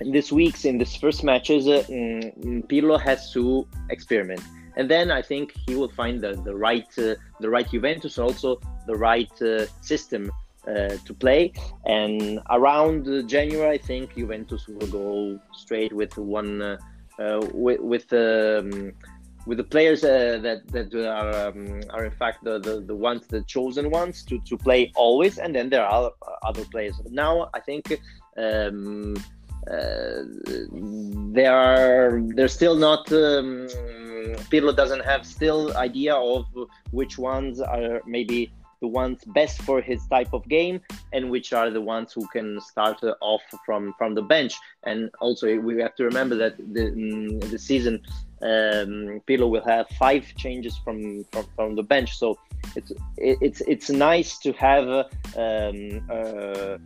in 0.00 0.10
these 0.10 0.32
weeks, 0.32 0.64
in 0.64 0.78
this 0.78 0.96
first 0.96 1.22
matches, 1.22 1.68
uh, 1.68 1.84
mm, 1.88 2.66
Pirlo 2.68 3.00
has 3.00 3.32
to 3.32 3.66
experiment 3.90 4.42
and 4.76 4.90
then 4.90 5.10
I 5.10 5.22
think 5.22 5.54
he 5.66 5.74
will 5.74 5.90
find 5.90 6.20
the, 6.20 6.32
the 6.44 6.54
right 6.54 6.86
uh, 6.98 7.14
the 7.40 7.50
right 7.50 7.68
Juventus 7.70 8.18
and 8.18 8.26
also 8.26 8.60
the 8.86 8.94
right 8.94 9.30
uh, 9.42 9.66
system 9.80 10.30
uh, 10.66 10.96
to 11.04 11.14
play. 11.14 11.52
And 11.86 12.40
around 12.50 13.28
January, 13.28 13.74
I 13.74 13.78
think 13.78 14.16
Juventus 14.16 14.66
will 14.68 14.86
go 14.86 15.38
straight 15.52 15.92
with 15.92 16.16
one 16.16 16.62
uh, 16.62 16.76
uh, 17.18 17.46
with 17.52 17.80
with, 17.80 18.12
um, 18.12 18.92
with 19.46 19.58
the 19.58 19.64
players 19.64 20.04
uh, 20.04 20.38
that 20.42 20.66
that 20.68 20.94
are 20.94 21.48
um, 21.48 21.82
are 21.90 22.04
in 22.04 22.12
fact 22.12 22.44
the, 22.44 22.58
the, 22.58 22.80
the 22.80 22.94
ones 22.94 23.26
the 23.26 23.42
chosen 23.42 23.90
ones 23.90 24.24
to, 24.24 24.38
to 24.40 24.56
play 24.56 24.92
always. 24.96 25.38
And 25.38 25.54
then 25.54 25.70
there 25.70 25.84
are 25.84 26.12
other 26.42 26.64
players. 26.66 26.94
Now 27.10 27.50
I 27.54 27.60
think. 27.60 28.00
Um, 28.36 29.14
are 31.46 32.20
they're 32.34 32.48
still 32.48 32.76
not 32.76 33.10
um, 33.12 33.66
Pirlo 34.50 34.74
doesn't 34.74 35.04
have 35.04 35.26
still 35.26 35.76
idea 35.76 36.14
of 36.14 36.46
which 36.90 37.18
ones 37.18 37.60
are 37.60 38.00
maybe 38.06 38.52
the 38.80 38.88
ones 38.88 39.24
best 39.38 39.62
for 39.62 39.80
his 39.80 40.06
type 40.08 40.32
of 40.32 40.46
game 40.48 40.80
and 41.14 41.30
which 41.30 41.52
are 41.52 41.70
the 41.70 41.80
ones 41.80 42.12
who 42.12 42.26
can 42.28 42.60
start 42.60 42.98
off 43.20 43.42
from 43.64 43.94
from 43.98 44.14
the 44.14 44.22
bench. 44.34 44.54
And 44.84 45.10
also 45.20 45.44
we 45.58 45.80
have 45.80 45.94
to 45.96 46.04
remember 46.04 46.36
that 46.36 46.54
the 46.76 46.84
mm, 46.90 47.50
the 47.52 47.58
season 47.58 47.94
um, 48.42 49.22
Pirlo 49.26 49.48
will 49.48 49.64
have 49.64 49.86
five 50.04 50.24
changes 50.36 50.76
from, 50.84 51.24
from, 51.32 51.44
from 51.56 51.76
the 51.76 51.82
bench. 51.82 52.10
So 52.18 52.38
it's 52.76 52.92
it's 53.16 53.60
it's 53.74 53.88
nice 53.90 54.38
to 54.44 54.52
have 54.52 54.86
um, 55.44 55.78
uh, 56.16 56.76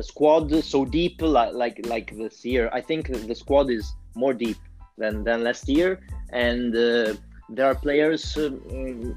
a 0.00 0.02
squad 0.02 0.64
so 0.64 0.84
deep 0.84 1.20
like, 1.20 1.52
like 1.62 1.78
like 1.86 2.16
this 2.16 2.44
year. 2.44 2.70
I 2.72 2.80
think 2.80 3.08
the 3.08 3.34
squad 3.34 3.70
is 3.70 3.84
more 4.14 4.34
deep 4.34 4.56
than 4.96 5.24
than 5.24 5.44
last 5.44 5.68
year 5.68 6.00
and 6.32 6.74
uh, 6.74 7.14
there 7.48 7.66
are 7.66 7.74
players 7.74 8.36
uh, 8.36 8.50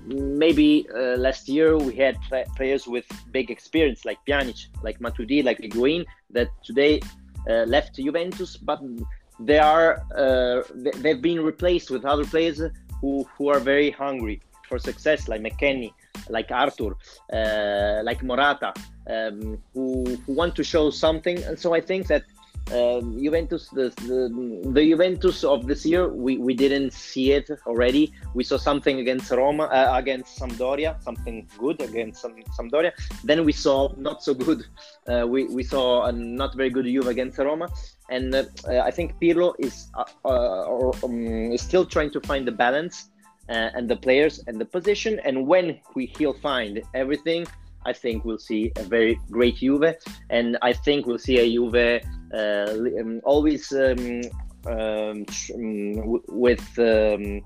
maybe 0.06 0.88
uh, 0.94 1.16
last 1.18 1.48
year 1.48 1.78
we 1.78 1.96
had 1.96 2.18
players 2.56 2.88
with 2.88 3.06
big 3.32 3.50
experience 3.50 4.04
like 4.06 4.20
Pjanic, 4.28 4.68
like 4.84 5.00
Matuidi, 5.00 5.44
like 5.44 5.60
Higuain 5.60 6.06
that 6.32 6.50
today 6.64 7.02
uh, 7.50 7.64
left 7.64 7.96
Juventus 7.96 8.58
but 8.58 8.82
they 9.40 9.60
are 9.60 10.02
uh, 10.18 10.64
they've 10.98 11.22
been 11.22 11.42
replaced 11.42 11.90
with 11.92 12.06
other 12.06 12.26
players 12.26 12.62
who, 13.02 13.28
who 13.38 13.50
are 13.50 13.60
very 13.60 13.92
hungry 13.92 14.42
for 14.68 14.80
success 14.80 15.28
like 15.28 15.42
McKennie 15.42 15.94
like 16.30 16.52
Arthur 16.52 16.96
uh, 17.32 18.02
like 18.04 18.24
Morata 18.24 18.74
um, 19.10 19.62
who, 19.74 20.04
who 20.26 20.34
want 20.34 20.56
to 20.56 20.64
show 20.64 20.90
something. 20.90 21.42
And 21.44 21.58
so 21.58 21.74
I 21.74 21.82
think 21.82 22.08
that 22.08 22.24
um, 22.74 23.22
Juventus, 23.22 23.70
the, 23.70 23.90
the, 24.08 24.72
the 24.72 24.90
Juventus 24.90 25.44
of 25.44 25.68
this 25.68 25.86
year, 25.86 26.08
we, 26.08 26.38
we 26.38 26.54
didn't 26.54 26.94
see 26.94 27.32
it 27.32 27.50
already. 27.68 28.12
We 28.34 28.44
saw 28.44 28.58
something 28.58 29.00
against 29.00 29.30
Roma, 29.32 29.66
uh, 29.66 29.92
against 29.96 30.40
Sampdoria, 30.40 31.02
something 31.04 31.48
good 31.60 31.82
against 31.82 32.22
some, 32.22 32.36
Sampdoria. 32.58 32.92
Then 33.24 33.46
we 33.46 33.52
saw 33.52 33.94
not 33.98 34.24
so 34.24 34.34
good. 34.34 34.66
Uh, 35.08 35.28
we, 35.28 35.46
we 35.46 35.64
saw 35.64 36.06
a 36.06 36.12
not 36.12 36.56
very 36.56 36.72
good 36.72 36.86
Juve 36.86 37.08
against 37.08 37.38
Roma. 37.38 37.70
And 38.10 38.34
uh, 38.34 38.44
I 38.68 38.92
think 38.92 39.20
Pirlo 39.22 39.54
is, 39.60 39.88
uh, 39.94 40.06
uh, 40.26 40.92
um, 41.04 41.52
is 41.52 41.62
still 41.62 41.86
trying 41.86 42.12
to 42.12 42.22
find 42.22 42.48
the 42.48 42.52
balance 42.52 43.10
uh, 43.50 43.70
and 43.76 43.88
the 43.88 43.96
players 43.96 44.44
and 44.48 44.60
the 44.60 44.66
position. 44.66 45.20
And 45.24 45.46
when 45.46 45.80
we, 45.94 46.08
he'll 46.18 46.34
find 46.34 46.82
everything, 46.96 47.46
I 47.86 47.94
think 47.94 48.26
we'll 48.26 48.40
see 48.40 48.72
a 48.78 48.84
very 48.84 49.20
great 49.30 49.58
Juve, 49.58 49.96
and 50.32 50.58
I 50.64 50.74
think 50.74 51.06
we'll 51.06 51.20
see 51.20 51.38
a 51.38 51.46
Juve 51.46 52.02
um, 52.36 53.22
always 53.24 53.72
um, 53.72 54.22
um, 54.66 55.26
um 55.56 56.22
with 56.28 56.68
um, 56.80 57.42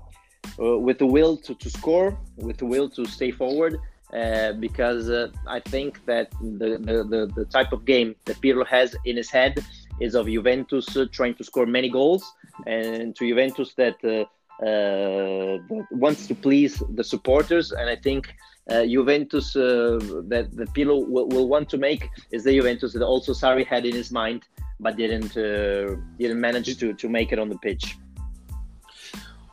uh, 0.58 0.78
with 0.78 0.98
the 0.98 1.06
will 1.06 1.36
to, 1.36 1.54
to 1.54 1.70
score, 1.70 2.18
with 2.36 2.58
the 2.58 2.66
will 2.66 2.88
to 2.90 3.04
stay 3.06 3.30
forward. 3.30 3.78
Uh, 4.12 4.52
because 4.54 5.08
uh, 5.08 5.28
I 5.46 5.60
think 5.60 6.04
that 6.04 6.32
the, 6.40 6.78
the, 6.78 7.30
the, 7.36 7.44
type 7.44 7.70
of 7.70 7.84
game 7.84 8.16
that 8.24 8.40
Pirlo 8.40 8.66
has 8.66 8.96
in 9.04 9.16
his 9.16 9.30
head 9.30 9.64
is 10.00 10.16
of 10.16 10.26
Juventus 10.26 10.96
uh, 10.96 11.06
trying 11.12 11.36
to 11.36 11.44
score 11.44 11.64
many 11.64 11.88
goals, 11.88 12.24
and 12.66 13.14
to 13.14 13.28
Juventus 13.28 13.72
that, 13.74 14.26
uh, 14.66 15.58
wants 15.92 16.26
to 16.26 16.34
please 16.34 16.82
the 16.90 17.04
supporters. 17.04 17.70
And 17.72 17.88
I 17.88 17.96
think 17.96 18.34
uh, 18.70 18.84
Juventus 18.84 19.56
uh, 19.56 19.98
that 20.28 20.48
the 20.52 20.64
Pirlo 20.66 21.08
will, 21.08 21.28
will, 21.28 21.48
want 21.48 21.68
to 21.70 21.78
make 21.78 22.08
is 22.30 22.44
the 22.44 22.52
Juventus 22.52 22.92
that 22.92 23.02
also 23.02 23.32
Sarri 23.32 23.66
had 23.66 23.86
in 23.86 23.94
his 23.94 24.10
mind, 24.10 24.42
but 24.80 24.96
didn't 24.96 25.36
uh, 25.36 25.96
didn't 26.18 26.40
manage 26.40 26.76
to 26.78 26.94
to 26.94 27.08
make 27.08 27.32
it 27.32 27.38
on 27.38 27.48
the 27.48 27.58
pitch. 27.58 27.96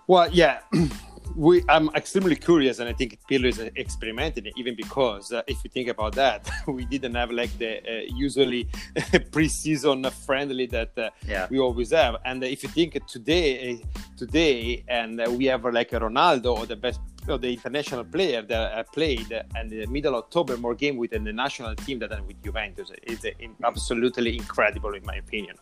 Well, 0.08 0.30
yeah. 0.32 0.60
we, 1.36 1.63
I'm 1.70 1.90
extremely 1.96 2.36
curious, 2.36 2.80
and 2.80 2.90
I 2.90 2.94
think 2.94 3.20
Pirlo 3.30 3.46
is 3.46 3.60
experimenting, 3.60 4.52
even 4.56 4.76
because 4.76 5.32
uh, 5.32 5.44
if 5.48 5.63
you 5.63 5.70
think 5.70 5.90
about 5.90 6.16
that, 6.16 6.50
we 6.68 6.86
didn't 6.86 7.13
have 7.16 7.32
like 7.32 7.56
the 7.60 7.78
uh, 7.78 8.06
usually 8.16 8.70
pre-season 9.32 10.10
friendly 10.26 10.66
that 10.68 10.98
uh, 10.98 11.10
yeah. 11.28 11.48
we 11.50 11.60
always 11.60 11.92
have. 11.92 12.16
And 12.26 12.44
if 12.44 12.63
you 12.63 12.70
think 12.70 13.06
today, 13.06 13.84
today, 14.18 14.84
and 14.88 15.22
we 15.38 15.46
have 15.46 15.63
like 15.66 15.94
a 15.94 16.00
Ronaldo 16.00 16.58
or 16.58 16.66
the 16.66 16.76
best 16.76 17.02
of 17.30 17.42
the 17.42 17.52
international 17.52 18.04
player 18.04 18.42
that 18.42 18.78
I 18.78 18.84
played 18.84 19.32
in 19.60 19.68
the 19.70 19.86
middle 19.88 20.16
of 20.16 20.26
October 20.26 20.58
more 20.58 20.76
game 20.76 20.98
with 20.98 21.12
the 21.12 21.20
national 21.20 21.76
team 21.76 22.00
than 22.00 22.26
with 22.28 22.42
Juventus. 22.44 22.92
It's 23.04 23.26
absolutely 23.63 24.38
incredible 24.38 24.94
in 24.94 25.06
my 25.06 25.16
opinion. 25.16 25.56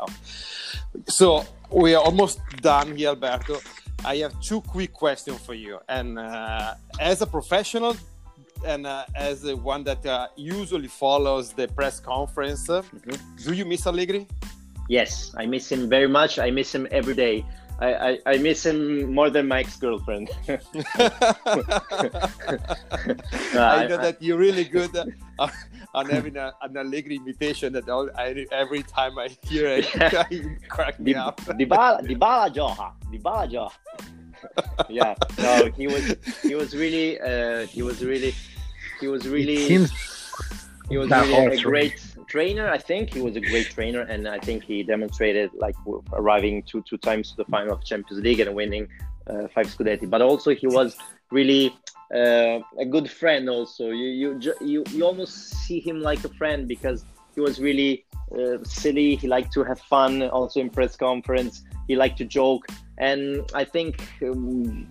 So 1.08 1.46
we 1.72 1.96
are 1.96 2.04
almost 2.04 2.40
done 2.62 2.96
here, 2.96 3.10
Alberto. 3.10 3.60
I 4.04 4.18
have 4.18 4.40
two 4.42 4.62
quick 4.62 4.94
questions 4.94 5.40
for 5.40 5.54
you. 5.54 5.80
And 5.90 6.20
uh, 6.20 6.76
as 7.00 7.22
a 7.22 7.28
professional, 7.28 7.96
and 8.66 8.88
uh, 8.88 9.06
as 9.16 9.44
one 9.56 9.84
that 9.84 10.06
uh, 10.06 10.28
usually 10.36 10.88
follows 10.88 11.54
the 11.54 11.68
press 11.68 12.00
conference, 12.00 12.68
mm-hmm. 12.68 13.36
do 13.44 13.54
you 13.54 13.66
miss 13.66 13.86
Allegri? 13.86 14.28
Yes, 14.88 15.34
I 15.38 15.46
miss 15.46 15.72
him 15.72 15.90
very 15.90 16.08
much. 16.08 16.38
I 16.40 16.52
miss 16.52 16.74
him 16.74 16.88
every 16.92 17.16
day. 17.16 17.46
I, 17.80 17.94
I, 17.94 18.20
I 18.26 18.38
miss 18.38 18.66
him 18.66 19.14
more 19.14 19.30
than 19.30 19.48
Mike's 19.48 19.72
ex 19.72 19.78
girlfriend. 19.78 20.30
I 23.54 23.88
know 23.88 23.98
that 23.98 24.18
you're 24.22 24.38
really 24.38 24.64
good 24.64 24.96
uh, 25.40 25.48
on 25.94 26.10
having 26.10 26.38
a, 26.38 26.54
an 26.62 26.78
Allegri 26.78 27.18
imitation 27.18 27.74
that 27.74 27.90
all, 27.90 28.10
I, 28.18 28.46
every 28.52 28.84
time 28.84 29.20
I 29.20 29.36
hear 29.44 29.68
it, 29.68 29.94
yeah. 29.96 30.24
you 30.32 30.56
crack 30.70 31.00
me 31.00 31.14
Di, 31.14 31.20
up. 31.20 31.42
Dybala, 31.42 32.02
Dybala 32.02 32.54
gioca. 32.54 32.94
Dybala 33.12 33.52
gioca. 33.52 33.72
yeah, 34.90 35.16
no, 35.40 35.72
he 35.76 35.88
was 35.88 36.16
he 36.44 36.56
was 36.56 36.76
really 36.76 37.20
uh, 37.20 37.66
he 37.68 37.82
was 37.82 38.04
really 38.04 38.34
he 39.00 39.08
was 39.08 39.28
really 39.28 39.88
he 40.90 40.98
was 40.98 41.10
really 41.10 41.58
a 41.58 41.62
great 41.62 42.06
trainer. 42.28 42.70
I 42.70 42.78
think 42.78 43.14
he 43.14 43.22
was 43.22 43.36
a 43.36 43.42
great 43.42 43.68
trainer, 43.68 44.02
and 44.02 44.28
I 44.28 44.40
think 44.40 44.64
he 44.64 44.84
demonstrated 44.84 45.52
like 45.56 45.76
arriving 46.14 46.64
two 46.64 46.82
two 46.90 46.98
times 46.98 47.32
to 47.32 47.38
the 47.38 47.46
final 47.46 47.74
of 47.74 47.84
Champions 47.84 48.24
League 48.24 48.40
and 48.40 48.54
winning 48.56 48.88
uh, 49.28 49.48
five 49.54 49.68
Scudetti. 49.68 50.10
But 50.10 50.22
also 50.22 50.54
he 50.54 50.68
was 50.68 50.98
really 51.32 51.76
uh, 52.14 52.60
a 52.80 52.86
good 52.86 53.10
friend. 53.10 53.50
Also, 53.50 53.90
you 53.90 54.10
you 54.22 54.54
you 54.62 54.84
you 54.92 55.04
almost 55.04 55.34
see 55.66 55.80
him 55.80 56.02
like 56.02 56.24
a 56.24 56.30
friend 56.30 56.68
because 56.68 57.06
he 57.34 57.42
was 57.42 57.60
really 57.60 58.06
uh, 58.38 58.58
silly. 58.64 59.16
He 59.16 59.28
liked 59.28 59.52
to 59.54 59.64
have 59.64 59.80
fun. 59.80 60.24
Also 60.24 60.60
in 60.60 60.70
press 60.70 60.96
conference, 60.96 61.64
he 61.88 61.96
liked 61.96 62.18
to 62.20 62.26
joke, 62.26 62.66
and 63.00 63.50
I 63.54 63.64
think 63.64 64.08
um, 64.22 64.88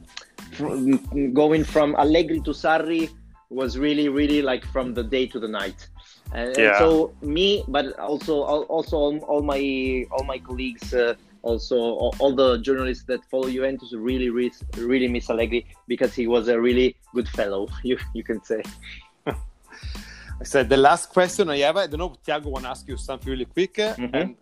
going 1.32 1.64
from 1.64 1.94
Allegri 1.96 2.40
to 2.40 2.50
Sarri 2.50 3.10
was 3.54 3.78
really 3.78 4.08
really 4.08 4.42
like 4.42 4.64
from 4.66 4.94
the 4.94 5.02
day 5.02 5.26
to 5.26 5.38
the 5.38 5.48
night 5.48 5.88
and, 6.32 6.56
yeah. 6.56 6.68
and 6.68 6.76
so 6.78 7.14
me 7.22 7.64
but 7.68 7.98
also 7.98 8.42
also 8.42 8.96
all, 8.96 9.18
all 9.30 9.42
my 9.42 10.04
all 10.10 10.24
my 10.24 10.38
colleagues 10.38 10.92
uh, 10.94 11.14
also 11.42 11.76
all, 11.76 12.14
all, 12.18 12.34
the 12.34 12.58
journalists 12.58 13.04
that 13.04 13.24
follow 13.26 13.48
Juventus 13.48 13.92
really 13.92 14.30
really 14.30 14.52
really 14.78 15.08
miss 15.08 15.30
Allegri 15.30 15.66
because 15.86 16.14
he 16.14 16.26
was 16.26 16.48
a 16.48 16.60
really 16.60 16.96
good 17.14 17.28
fellow 17.28 17.68
you 17.82 17.98
you 18.14 18.24
can 18.24 18.42
say 18.42 18.62
I 19.26 20.44
said 20.44 20.68
the 20.68 20.76
last 20.76 21.10
question 21.10 21.50
I 21.50 21.58
have 21.58 21.76
I 21.76 21.86
don't 21.86 22.00
know 22.00 22.14
Tiago 22.24 22.48
want 22.50 22.64
to 22.64 22.70
ask 22.70 22.88
you 22.88 22.96
something 22.96 23.30
really 23.30 23.44
quick 23.44 23.74
mm-hmm. 23.74 24.14
and 24.14 24.36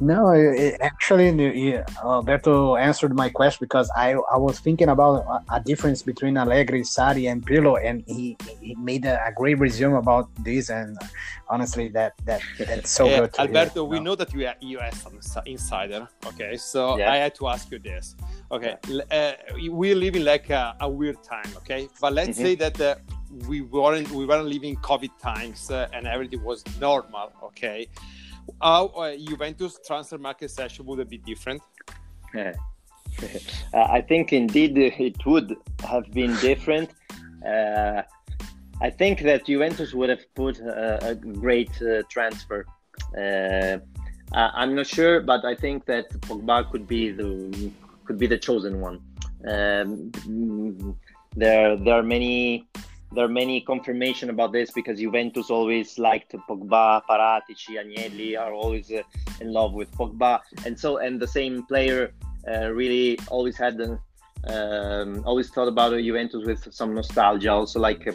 no, 0.00 0.28
it, 0.30 0.76
actually, 0.80 1.28
Alberto 2.02 2.76
answered 2.76 3.14
my 3.14 3.28
question 3.28 3.58
because 3.60 3.90
I, 3.96 4.12
I 4.32 4.36
was 4.36 4.58
thinking 4.58 4.88
about 4.88 5.24
a, 5.24 5.54
a 5.56 5.60
difference 5.60 6.02
between 6.02 6.36
Allegri, 6.36 6.82
Sarri, 6.82 7.30
and 7.30 7.44
Pirlo, 7.46 7.78
and 7.82 8.02
he, 8.06 8.36
he 8.60 8.74
made 8.74 9.04
a, 9.04 9.24
a, 9.26 9.32
great 9.32 9.58
resume 9.58 9.94
about 9.94 10.28
this. 10.44 10.68
And 10.70 10.98
honestly, 11.48 11.88
that 11.88 12.14
that 12.24 12.42
that's 12.58 12.90
so 12.90 13.08
uh, 13.08 13.20
good. 13.20 13.30
Alberto, 13.38 13.84
hear, 13.84 13.84
we 13.84 14.00
know 14.00 14.14
that 14.14 14.32
you 14.32 14.46
are 14.46 14.56
US 14.60 15.06
insider. 15.46 16.08
Okay, 16.26 16.56
so 16.56 16.98
yeah. 16.98 17.12
I 17.12 17.16
had 17.16 17.34
to 17.36 17.48
ask 17.48 17.70
you 17.70 17.78
this. 17.78 18.16
Okay, 18.50 18.76
uh, 19.10 19.32
we're 19.68 19.96
living 19.96 20.24
like 20.24 20.50
a, 20.50 20.76
a, 20.80 20.88
weird 20.88 21.22
time. 21.22 21.50
Okay, 21.58 21.88
but 22.00 22.12
let's 22.12 22.30
mm-hmm. 22.30 22.42
say 22.42 22.54
that. 22.56 22.80
Uh, 22.80 22.96
we 23.48 23.62
weren't 23.62 24.08
we 24.12 24.26
weren't 24.26 24.46
living 24.46 24.76
COVID 24.76 25.10
times 25.18 25.68
uh, 25.70 25.88
and 25.92 26.06
everything 26.06 26.42
was 26.44 26.62
normal. 26.80 27.32
Okay, 27.42 27.88
how 28.60 28.86
uh, 28.88 29.16
Juventus 29.16 29.78
transfer 29.86 30.18
market 30.18 30.50
session 30.50 30.86
would 30.86 31.08
be 31.08 31.18
different? 31.18 31.62
uh, 32.36 32.52
I 33.72 34.00
think 34.00 34.32
indeed 34.32 34.76
it 34.76 35.24
would 35.26 35.56
have 35.84 36.10
been 36.12 36.34
different. 36.36 36.90
Uh, 37.46 38.02
I 38.80 38.90
think 38.90 39.22
that 39.22 39.46
Juventus 39.46 39.94
would 39.94 40.10
have 40.10 40.34
put 40.34 40.58
a, 40.58 41.10
a 41.10 41.14
great 41.14 41.70
uh, 41.82 42.02
transfer. 42.10 42.66
Uh, 43.16 43.78
I'm 44.32 44.74
not 44.74 44.86
sure, 44.86 45.20
but 45.20 45.44
I 45.44 45.54
think 45.54 45.86
that 45.86 46.10
Pogba 46.22 46.70
could 46.70 46.88
be 46.88 47.10
the 47.10 47.70
could 48.04 48.18
be 48.18 48.26
the 48.26 48.38
chosen 48.38 48.80
one. 48.80 49.00
Um, 49.46 50.10
there, 51.36 51.76
there 51.76 51.94
are 51.94 52.02
many 52.02 52.66
there 53.14 53.24
are 53.24 53.28
many 53.28 53.60
confirmation 53.60 54.30
about 54.30 54.52
this 54.52 54.70
because 54.70 54.98
Juventus 54.98 55.50
always 55.50 55.98
liked 55.98 56.32
Pogba, 56.48 57.02
Paratici, 57.08 57.78
Agnelli 57.78 58.38
are 58.38 58.52
always 58.52 58.90
uh, 58.90 59.02
in 59.40 59.52
love 59.52 59.72
with 59.72 59.90
Pogba, 59.92 60.40
and 60.64 60.78
so 60.78 60.98
and 60.98 61.20
the 61.20 61.28
same 61.28 61.64
player 61.66 62.12
uh, 62.50 62.70
really 62.72 63.18
always 63.28 63.56
had 63.56 63.78
the, 63.78 63.98
um, 64.48 65.22
always 65.24 65.48
thought 65.50 65.68
about 65.68 65.92
Juventus 65.92 66.44
with 66.44 66.72
some 66.72 66.94
nostalgia, 66.94 67.52
also 67.52 67.80
like 67.80 68.06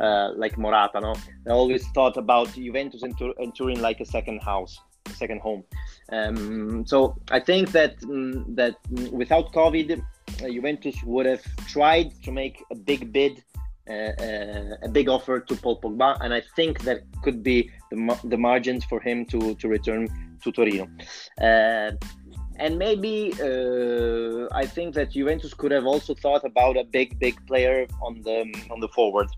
uh, 0.00 0.30
like 0.36 0.58
Morata. 0.58 1.00
No, 1.00 1.14
I 1.46 1.50
always 1.50 1.86
thought 1.88 2.16
about 2.16 2.52
Juventus 2.52 3.02
and, 3.02 3.14
and 3.38 3.54
Turin 3.54 3.80
like 3.80 4.00
a 4.00 4.06
second 4.06 4.42
house, 4.42 4.78
second 5.14 5.40
home. 5.40 5.64
Um, 6.10 6.86
so 6.86 7.16
I 7.30 7.40
think 7.40 7.72
that 7.72 8.00
mm, 8.00 8.56
that 8.56 8.76
without 9.12 9.52
COVID, 9.52 10.02
uh, 10.42 10.48
Juventus 10.48 10.96
would 11.04 11.26
have 11.26 11.42
tried 11.66 12.12
to 12.24 12.32
make 12.32 12.62
a 12.70 12.74
big 12.74 13.12
bid 13.12 13.42
a 13.88 14.88
big 14.88 15.08
offer 15.08 15.40
to 15.40 15.54
Paul 15.56 15.80
Pogba, 15.80 16.18
and 16.20 16.34
I 16.34 16.42
think 16.56 16.80
that 16.80 17.02
could 17.22 17.42
be 17.42 17.70
the, 17.90 18.18
the 18.24 18.36
margins 18.36 18.84
for 18.84 19.00
him 19.00 19.24
to, 19.26 19.54
to 19.54 19.68
return 19.68 20.08
to 20.42 20.52
Torino. 20.52 20.88
Uh, 21.40 21.92
and 22.58 22.78
maybe 22.78 23.32
uh, 23.40 24.48
I 24.52 24.66
think 24.66 24.94
that 24.94 25.12
Juventus 25.12 25.54
could 25.54 25.70
have 25.70 25.86
also 25.86 26.14
thought 26.14 26.44
about 26.44 26.76
a 26.76 26.84
big, 26.84 27.18
big 27.18 27.34
player 27.46 27.86
on 28.02 28.20
the 28.22 28.38
on 28.70 28.80
the 28.80 28.88
forward. 28.88 29.28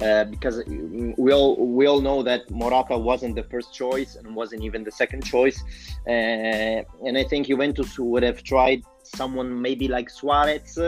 Uh, 0.00 0.24
because 0.24 0.60
we 0.66 1.32
all 1.32 1.54
we 1.56 1.86
all 1.86 2.00
know 2.00 2.20
that 2.20 2.50
Morata 2.50 2.98
wasn't 2.98 3.36
the 3.36 3.44
first 3.44 3.72
choice 3.72 4.16
and 4.16 4.34
wasn't 4.34 4.60
even 4.64 4.82
the 4.82 4.90
second 4.90 5.24
choice, 5.24 5.62
uh, 6.08 6.82
and 7.06 7.16
I 7.16 7.22
think 7.22 7.46
Juventus 7.46 7.96
would 7.96 8.24
have 8.24 8.42
tried 8.42 8.82
someone 9.04 9.62
maybe 9.62 9.86
like 9.86 10.10
Suarez 10.10 10.78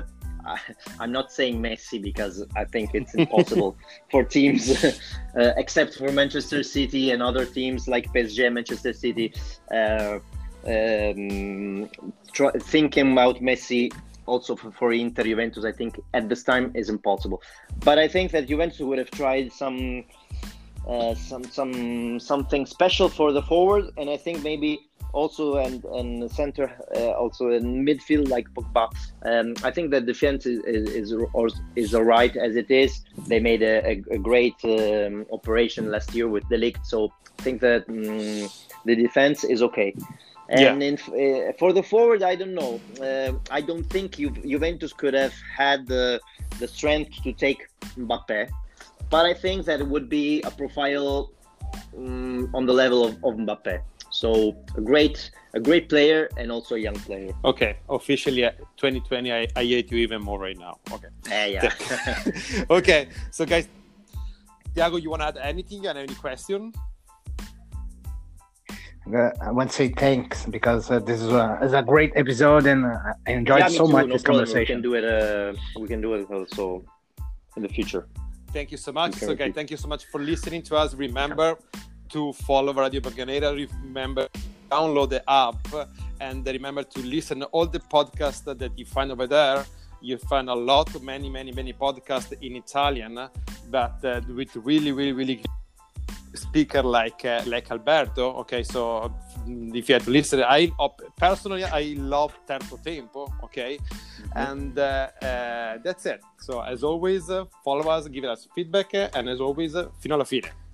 I, 1.01 1.05
am 1.05 1.13
not 1.13 1.33
saying 1.33 1.61
Messi 1.61 2.01
because 2.01 2.45
I 2.55 2.65
think 2.65 2.95
it's 2.95 3.15
impossible 3.15 3.77
for 4.11 4.25
teams, 4.25 4.85
uh, 5.39 5.53
except 5.57 5.95
for 5.95 6.11
Manchester 6.13 6.63
City 6.63 7.11
and 7.11 7.23
other 7.23 7.45
teams 7.45 7.89
like 7.89 8.13
PSG, 8.13 8.53
Manchester 8.53 8.93
City, 8.93 9.33
uh, 9.73 10.19
um, 10.67 11.89
try, 12.33 12.51
thinking 12.53 13.13
about 13.13 13.37
Messi 13.41 13.93
also 14.27 14.57
for, 14.57 14.71
for 14.73 14.93
Inter 14.93 15.23
Juventus, 15.23 15.65
I 15.65 15.73
think 15.73 16.01
at 16.15 16.29
this 16.29 16.43
time 16.43 16.73
is 16.75 16.89
impossible. 16.89 17.43
But 17.85 17.99
I 17.99 18.09
think 18.09 18.33
that 18.33 18.49
Juventus 18.49 18.81
would 18.81 18.99
have 18.99 19.11
tried 19.11 19.53
some 19.53 20.05
uh, 20.87 21.15
some 21.15 21.45
some 21.45 22.21
something 22.21 22.67
special 22.67 23.09
for 23.09 23.33
the 23.33 23.43
forward, 23.43 23.91
and 23.97 24.09
I 24.09 24.17
think 24.17 24.43
maybe 24.43 24.89
also 25.17 25.57
and 25.57 25.83
and 25.99 26.31
center 26.31 26.67
uh, 26.95 27.13
also 27.23 27.45
in 27.51 27.85
midfield 27.89 28.29
like 28.29 28.47
Pogba. 28.55 28.85
Um, 29.31 29.55
I 29.69 29.71
think 29.75 29.91
that 29.93 30.05
defense 30.13 30.47
is 30.47 30.59
is 30.77 30.85
is, 31.01 31.09
is 31.75 31.95
alright 31.95 32.37
as 32.37 32.55
it 32.63 32.71
is. 32.71 32.93
They 33.27 33.41
made 33.41 33.63
a, 33.63 33.77
a, 34.17 34.19
great 34.19 34.59
um, 34.65 35.27
operation 35.33 35.91
last 35.91 36.15
year 36.15 36.29
with 36.29 36.45
De 36.51 36.59
Ligt, 36.59 36.85
so 36.85 36.99
I 37.39 37.43
think 37.43 37.61
that 37.63 37.83
um, 37.89 38.49
the 38.85 38.95
defense 39.07 39.39
is 39.55 39.63
okay. 39.69 39.95
And 40.49 40.81
yeah. 40.81 40.89
in, 40.89 40.95
uh, 40.95 41.53
for 41.59 41.73
the 41.73 41.83
forward, 41.83 42.23
I 42.23 42.35
don't 42.37 42.55
know. 42.63 42.81
Uh, 43.09 43.33
I 43.51 43.61
don't 43.61 43.87
think 43.95 44.17
Ju- 44.19 44.43
Juventus 44.53 44.93
could 44.93 45.15
have 45.15 45.35
had 45.63 45.89
the, 45.89 46.21
the 46.61 46.69
strength 46.69 47.21
to 47.25 47.33
take 47.33 47.67
Mbappe, 47.99 48.49
but 49.11 49.27
I 49.27 49.35
think 49.35 49.67
that 49.67 49.81
it 49.81 49.89
would 49.89 50.09
be 50.09 50.43
a 50.43 50.53
profile 50.53 51.33
um, 51.99 52.49
on 52.55 52.65
the 52.65 52.73
level 52.73 53.05
of, 53.05 53.15
of 53.25 53.35
Mbappe. 53.45 53.81
So 54.17 54.57
a 54.75 54.81
great, 54.81 55.31
a 55.53 55.61
great 55.61 55.91
player 55.91 56.31
and 56.39 56.51
also 56.51 56.75
a 56.75 56.79
young 56.79 56.95
player. 56.95 57.35
Okay, 57.45 57.77
officially 57.91 58.49
2020, 58.79 59.31
uh, 59.31 59.35
I, 59.35 59.47
I 59.55 59.65
hate 59.65 59.93
you 59.93 59.99
even 59.99 60.23
more 60.23 60.39
right 60.39 60.59
now. 60.59 60.79
Okay. 60.91 61.09
Uh, 61.31 61.45
yeah. 61.45 62.65
okay, 62.71 63.09
so 63.31 63.45
guys, 63.45 63.69
Thiago, 64.75 65.03
you 65.03 65.11
want 65.11 65.21
to 65.21 65.29
add 65.29 65.37
anything 65.37 65.87
and 65.87 65.99
any 65.99 66.15
question? 66.15 66.73
Uh, 69.15 69.31
I 69.43 69.51
want 69.51 69.71
to 69.71 69.77
say 69.77 69.89
thanks 69.91 70.47
because 70.47 70.91
uh, 70.91 70.99
this 70.99 71.21
is 71.21 71.29
a, 71.29 71.59
is 71.63 71.75
a 71.75 71.83
great 71.83 72.13
episode 72.17 72.65
and 72.65 72.87
uh, 72.87 72.97
I 73.27 73.33
enjoyed 73.33 73.61
yeah, 73.61 73.69
so 73.69 73.87
too, 73.87 73.93
much 73.93 74.07
no 74.07 74.15
this 74.15 74.23
problem. 74.23 74.47
conversation. 74.47 74.81
We 74.81 74.83
can 74.83 74.83
do 74.83 74.95
it. 74.95 75.05
Uh, 75.05 75.53
we 75.79 75.89
can 75.89 76.01
do 76.01 76.15
it 76.15 76.31
also 76.31 76.83
in 77.55 77.63
the 77.63 77.69
future. 77.69 78.09
Thank 78.51 78.71
you 78.71 78.79
so 78.79 78.93
much. 78.93 79.13
So, 79.17 79.35
guys, 79.35 79.53
thank 79.55 79.71
you 79.71 79.77
so 79.77 79.89
much 79.89 80.07
for 80.07 80.23
listening 80.23 80.63
to 80.63 80.77
us. 80.77 80.95
Remember 80.95 81.59
to 82.11 82.33
follow 82.33 82.73
Radio 82.73 83.01
Bianconera. 83.01 83.53
Remember 83.83 84.29
download 84.71 85.11
the 85.11 85.23
app 85.31 85.57
and 86.21 86.47
remember 86.47 86.83
to 86.83 87.01
listen 87.01 87.41
to 87.41 87.47
all 87.47 87.67
the 87.67 87.81
podcasts 87.81 88.45
that 88.45 88.79
you 88.79 88.85
find 88.85 89.13
over 89.13 89.27
there. 89.27 89.65
You 90.01 90.19
find 90.19 90.49
a 90.49 90.55
lot, 90.55 91.01
many, 91.03 91.29
many, 91.31 91.53
many 91.53 91.73
podcasts 91.73 92.33
in 92.41 92.57
Italian, 92.57 93.29
but 93.71 94.05
uh, 94.05 94.21
with 94.29 94.55
really, 94.57 94.93
really, 94.93 95.13
really 95.13 95.43
speaker 96.35 96.83
like 96.83 97.25
uh, 97.25 97.43
like 97.47 97.71
Alberto. 97.71 98.33
Okay, 98.43 98.63
so 98.63 99.13
if 99.47 99.89
you 99.89 99.95
had 99.95 100.03
to 100.03 100.11
listen, 100.11 100.43
I 100.43 100.71
personally 101.17 101.65
I 101.65 101.95
love 101.99 102.39
Tempo 102.47 102.77
Tempo. 102.77 103.33
Okay, 103.45 103.79
mm-hmm. 103.79 104.39
and 104.39 104.79
uh, 104.79 105.09
uh, 105.23 105.79
that's 105.83 106.05
it. 106.07 106.21
So 106.39 106.61
as 106.61 106.85
always, 106.85 107.31
uh, 107.31 107.47
follow 107.65 107.91
us, 107.91 108.07
give 108.09 108.25
us 108.25 108.47
feedback, 108.55 108.93
and 108.93 109.29
as 109.29 109.41
always, 109.41 109.75
uh, 109.75 109.89
fino 109.99 110.17
alla 110.17 110.25
fine. 110.25 110.66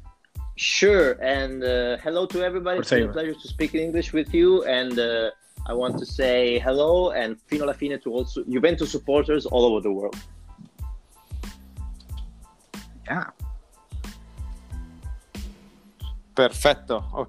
Sure, 0.56 1.12
and 1.22 1.64
uh, 1.64 1.96
hello 1.98 2.26
to 2.26 2.44
everybody. 2.44 2.80
It's 2.80 2.92
a 2.92 3.08
pleasure 3.08 3.34
to 3.34 3.48
speak 3.48 3.74
in 3.74 3.80
English 3.80 4.12
with 4.12 4.34
you, 4.34 4.64
and 4.64 4.98
uh, 4.98 5.30
I 5.66 5.72
want 5.72 5.98
to 5.98 6.06
say 6.06 6.58
hello 6.58 7.10
and 7.10 7.40
fino 7.46 7.64
alla 7.64 7.74
fine 7.74 7.98
to 8.00 8.12
also 8.12 8.44
Juventus 8.44 8.90
supporters 8.90 9.46
all 9.46 9.64
over 9.64 9.80
the 9.80 9.92
world. 9.92 10.16
Yeah. 13.06 13.30
Perfetto. 16.34 17.28